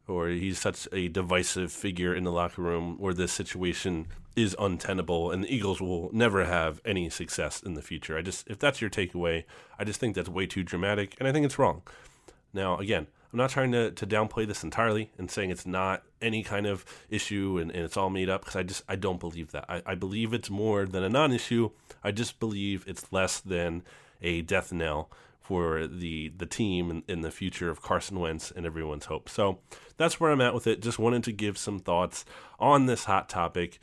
or 0.08 0.29
he's 0.29 0.58
such 0.58 0.88
a 0.91 1.08
divisive 1.08 1.71
figure 1.71 2.15
in 2.15 2.23
the 2.23 2.32
locker 2.32 2.63
room 2.63 2.97
where 2.97 3.13
this 3.13 3.32
situation 3.32 4.08
is 4.39 4.56
untenable 4.58 5.32
and 5.32 5.43
the 5.43 5.54
Eagles 5.54 5.82
will 5.82 6.10
never 6.13 6.45
have 6.45 6.82
any 6.86 7.10
success 7.10 7.62
in 7.62 7.73
the 7.73 7.82
future. 7.82 8.17
I 8.17 8.21
just 8.21 8.47
if 8.47 8.58
that's 8.58 8.82
your 8.82 8.89
takeaway, 8.89 9.43
I 9.78 9.84
just 9.84 9.99
think 9.99 10.15
that's 10.15 10.30
way 10.30 10.47
too 10.47 10.63
dramatic 10.63 11.15
and 11.19 11.28
I 11.28 11.32
think 11.32 11.45
it's 11.45 11.60
wrong. 11.60 11.82
Now, 12.54 12.78
again, 12.78 13.08
I'm 13.32 13.38
not 13.38 13.52
trying 13.52 13.71
to, 13.73 13.91
to 13.91 14.08
downplay 14.08 14.47
this 14.47 14.63
entirely 14.63 15.12
and 15.17 15.30
saying 15.30 15.52
it's 15.52 15.65
not 15.65 16.04
any 16.21 16.41
kind 16.41 16.65
of 16.65 16.84
issue 17.10 17.60
and, 17.62 17.69
and 17.69 17.84
it's 17.84 17.97
all 17.97 18.10
made 18.10 18.30
up 18.30 18.41
because 18.41 18.56
I 18.56 18.63
just 18.63 18.84
I 18.88 18.95
don't 18.95 19.19
believe 19.19 19.52
that. 19.52 19.65
I, 19.69 19.84
I 19.86 19.95
believe 19.95 20.34
it's 20.34 20.49
more 20.49 20.86
than 20.86 21.04
a 21.04 21.10
non-issue. 21.10 21.69
I 22.04 22.12
just 22.12 22.39
believe 22.39 22.86
it's 22.88 23.12
less 23.12 23.39
than 23.39 23.84
a 24.21 24.41
death 24.41 24.71
knell 24.71 25.10
for 25.39 25.88
the 25.88 26.32
the 26.38 26.45
team 26.45 26.89
and, 26.89 27.04
in 27.08 27.21
the 27.21 27.32
future 27.32 27.69
of 27.69 27.82
Carson 27.82 28.19
Wentz 28.19 28.52
and 28.52 28.65
everyone's 28.65 29.06
hope. 29.06 29.30
So 29.30 29.60
that's 29.97 30.19
where 30.19 30.32
I'm 30.32 30.41
at 30.41 30.54
with 30.54 30.67
it. 30.67 30.82
Just 30.82 30.97
wanted 30.99 31.23
to 31.25 31.32
give 31.32 31.58
some 31.58 31.80
thoughts 31.80 32.25
on 32.60 32.86
this 32.86 33.06
hot 33.06 33.30
topic. 33.30 33.80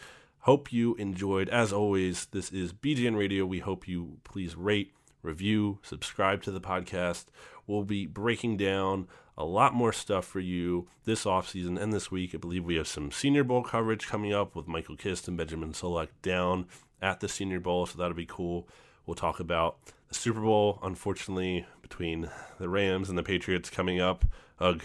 Hope 0.46 0.72
you 0.72 0.94
enjoyed. 0.94 1.48
As 1.48 1.72
always, 1.72 2.26
this 2.26 2.52
is 2.52 2.72
BGN 2.72 3.18
Radio. 3.18 3.44
We 3.44 3.58
hope 3.58 3.88
you 3.88 4.18
please 4.22 4.54
rate, 4.54 4.92
review, 5.20 5.80
subscribe 5.82 6.40
to 6.44 6.52
the 6.52 6.60
podcast. 6.60 7.24
We'll 7.66 7.82
be 7.82 8.06
breaking 8.06 8.56
down 8.56 9.08
a 9.36 9.44
lot 9.44 9.74
more 9.74 9.92
stuff 9.92 10.24
for 10.24 10.38
you 10.38 10.86
this 11.04 11.24
offseason 11.24 11.82
and 11.82 11.92
this 11.92 12.12
week. 12.12 12.32
I 12.32 12.38
believe 12.38 12.64
we 12.64 12.76
have 12.76 12.86
some 12.86 13.10
Senior 13.10 13.42
Bowl 13.42 13.64
coverage 13.64 14.06
coming 14.06 14.32
up 14.32 14.54
with 14.54 14.68
Michael 14.68 14.94
Kist 14.94 15.26
and 15.26 15.36
Benjamin 15.36 15.72
Solak 15.72 16.10
down 16.22 16.66
at 17.02 17.18
the 17.18 17.28
Senior 17.28 17.58
Bowl, 17.58 17.84
so 17.84 17.98
that'll 17.98 18.14
be 18.14 18.24
cool. 18.24 18.68
We'll 19.04 19.16
talk 19.16 19.40
about 19.40 19.78
the 20.06 20.14
Super 20.14 20.42
Bowl, 20.42 20.78
unfortunately, 20.80 21.66
between 21.82 22.30
the 22.60 22.68
Rams 22.68 23.08
and 23.08 23.18
the 23.18 23.24
Patriots 23.24 23.68
coming 23.68 24.00
up. 24.00 24.24
Ugh. 24.60 24.84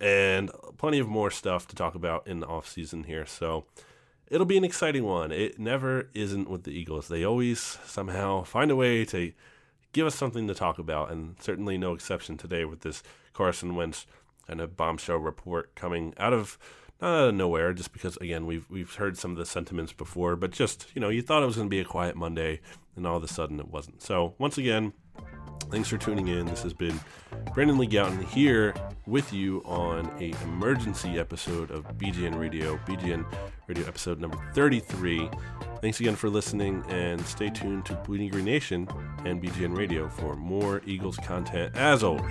And 0.00 0.52
plenty 0.76 1.00
of 1.00 1.08
more 1.08 1.32
stuff 1.32 1.66
to 1.66 1.74
talk 1.74 1.96
about 1.96 2.28
in 2.28 2.38
the 2.38 2.46
offseason 2.46 3.06
here. 3.06 3.26
So 3.26 3.64
it'll 4.32 4.46
be 4.46 4.56
an 4.56 4.64
exciting 4.64 5.04
one. 5.04 5.30
It 5.30 5.58
never 5.58 6.08
isn't 6.14 6.48
with 6.48 6.64
the 6.64 6.70
Eagles. 6.70 7.08
They 7.08 7.22
always 7.22 7.60
somehow 7.84 8.44
find 8.44 8.70
a 8.70 8.76
way 8.76 9.04
to 9.04 9.32
give 9.92 10.06
us 10.06 10.14
something 10.14 10.48
to 10.48 10.54
talk 10.54 10.78
about, 10.78 11.12
and 11.12 11.36
certainly 11.38 11.76
no 11.76 11.92
exception 11.92 12.38
today 12.38 12.64
with 12.64 12.80
this 12.80 13.02
Carson 13.34 13.76
Wentz 13.76 14.06
and 14.48 14.60
a 14.60 14.66
bombshell 14.66 15.18
report 15.18 15.74
coming 15.74 16.14
out 16.16 16.32
of 16.32 16.58
not 17.00 17.14
out 17.14 17.28
of 17.28 17.34
nowhere, 17.34 17.74
just 17.74 17.92
because 17.92 18.16
again 18.16 18.46
we've 18.46 18.68
we've 18.70 18.94
heard 18.94 19.18
some 19.18 19.32
of 19.32 19.36
the 19.36 19.44
sentiments 19.44 19.92
before, 19.92 20.34
but 20.34 20.50
just 20.50 20.86
you 20.94 21.00
know 21.00 21.10
you 21.10 21.20
thought 21.20 21.42
it 21.42 21.46
was 21.46 21.56
going 21.56 21.68
to 21.68 21.70
be 21.70 21.80
a 21.80 21.84
quiet 21.84 22.16
Monday, 22.16 22.60
and 22.96 23.06
all 23.06 23.18
of 23.18 23.24
a 23.24 23.28
sudden 23.28 23.60
it 23.60 23.68
wasn't. 23.68 24.00
So 24.00 24.34
once 24.38 24.56
again, 24.56 24.94
thanks 25.72 25.88
for 25.88 25.96
tuning 25.96 26.28
in. 26.28 26.44
This 26.44 26.62
has 26.62 26.74
been 26.74 27.00
Brandon 27.54 27.78
Lee 27.78 27.88
Gowton 27.88 28.22
here 28.24 28.74
with 29.06 29.32
you 29.32 29.62
on 29.64 30.06
a 30.20 30.34
emergency 30.42 31.18
episode 31.18 31.70
of 31.70 31.86
BGN 31.96 32.38
Radio, 32.38 32.76
BGN 32.86 33.24
Radio 33.66 33.86
episode 33.86 34.20
number 34.20 34.36
33. 34.52 35.30
Thanks 35.80 35.98
again 35.98 36.14
for 36.14 36.28
listening, 36.28 36.84
and 36.90 37.18
stay 37.26 37.48
tuned 37.48 37.86
to 37.86 37.94
Bleeding 37.94 38.28
Green 38.28 38.44
Nation 38.44 38.86
and 39.24 39.42
BGN 39.42 39.74
Radio 39.74 40.10
for 40.10 40.36
more 40.36 40.82
Eagles 40.84 41.16
content 41.16 41.74
as 41.74 42.04
always. 42.04 42.30